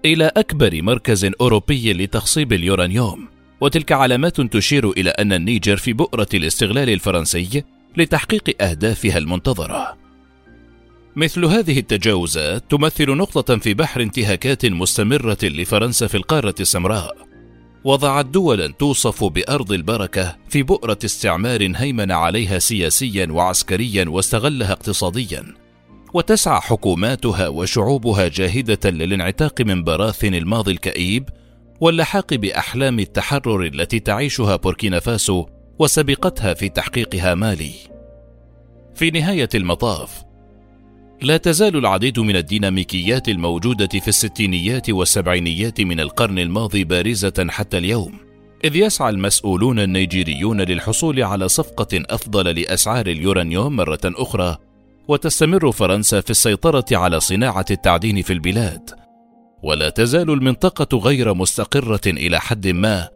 إلى 0.05 0.31
أكبر 0.37 0.81
مركز 0.81 1.31
أوروبي 1.41 1.93
لتخصيب 1.93 2.53
اليورانيوم، 2.53 3.27
وتلك 3.61 3.91
علامات 3.91 4.41
تشير 4.41 4.91
إلى 4.91 5.09
أن 5.09 5.33
النيجر 5.33 5.77
في 5.77 5.93
بؤرة 5.93 6.27
الاستغلال 6.33 6.89
الفرنسي 6.89 7.63
لتحقيق 7.97 8.63
أهدافها 8.63 9.17
المنتظرة. 9.17 10.02
مثل 11.15 11.45
هذه 11.45 11.79
التجاوزات 11.79 12.63
تمثل 12.71 13.15
نقطة 13.15 13.57
في 13.57 13.73
بحر 13.73 14.01
انتهاكات 14.01 14.65
مستمرة 14.65 15.37
لفرنسا 15.43 16.07
في 16.07 16.17
القارة 16.17 16.55
السمراء. 16.59 17.17
وضعت 17.83 18.25
دولا 18.25 18.67
توصف 18.67 19.23
بأرض 19.23 19.71
البركة 19.71 20.35
في 20.49 20.63
بؤرة 20.63 20.97
استعمار 21.05 21.71
هيمن 21.75 22.11
عليها 22.11 22.59
سياسيا 22.59 23.27
وعسكريا 23.31 24.05
واستغلها 24.09 24.71
اقتصاديا. 24.71 25.43
وتسعى 26.13 26.61
حكوماتها 26.61 27.47
وشعوبها 27.47 28.27
جاهدة 28.27 28.89
للانعتاق 28.89 29.61
من 29.61 29.83
براثن 29.83 30.35
الماضي 30.35 30.71
الكئيب 30.71 31.29
واللحاق 31.81 32.33
بأحلام 32.33 32.99
التحرر 32.99 33.63
التي 33.65 33.99
تعيشها 33.99 34.55
بوركينا 34.55 34.99
فاسو 34.99 35.45
وسبقتها 35.79 36.53
في 36.53 36.69
تحقيقها 36.69 37.35
مالي. 37.35 37.73
في 38.95 39.11
نهاية 39.11 39.49
المطاف، 39.55 40.23
لا 41.23 41.37
تزال 41.37 41.75
العديد 41.77 42.19
من 42.19 42.35
الديناميكيات 42.35 43.29
الموجودة 43.29 43.99
في 43.99 44.07
الستينيات 44.07 44.89
والسبعينيات 44.89 45.81
من 45.81 45.99
القرن 45.99 46.39
الماضي 46.39 46.83
بارزة 46.83 47.47
حتى 47.49 47.77
اليوم، 47.77 48.11
إذ 48.63 48.75
يسعى 48.75 49.09
المسؤولون 49.09 49.79
النيجيريون 49.79 50.61
للحصول 50.61 51.23
على 51.23 51.47
صفقة 51.47 52.03
أفضل 52.09 52.59
لأسعار 52.61 53.07
اليورانيوم 53.07 53.75
مرة 53.75 53.99
أخرى، 54.05 54.57
وتستمر 55.07 55.71
فرنسا 55.71 56.21
في 56.21 56.29
السيطرة 56.29 56.85
على 56.91 57.19
صناعة 57.19 57.65
التعدين 57.71 58.21
في 58.21 58.33
البلاد، 58.33 58.89
ولا 59.63 59.89
تزال 59.89 60.29
المنطقة 60.29 60.97
غير 60.97 61.33
مستقرة 61.33 62.01
إلى 62.07 62.39
حد 62.39 62.67
ما، 62.67 63.09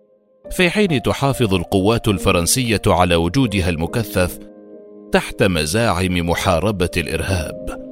في 0.51 0.69
حين 0.69 1.01
تحافظ 1.01 1.53
القوات 1.53 2.07
الفرنسية 2.07 2.81
على 2.87 3.15
وجودها 3.15 3.69
المكثف 3.69 4.39
تحت 5.11 5.43
مزاعم 5.43 6.29
محاربة 6.29 6.91
الإرهاب. 6.97 7.86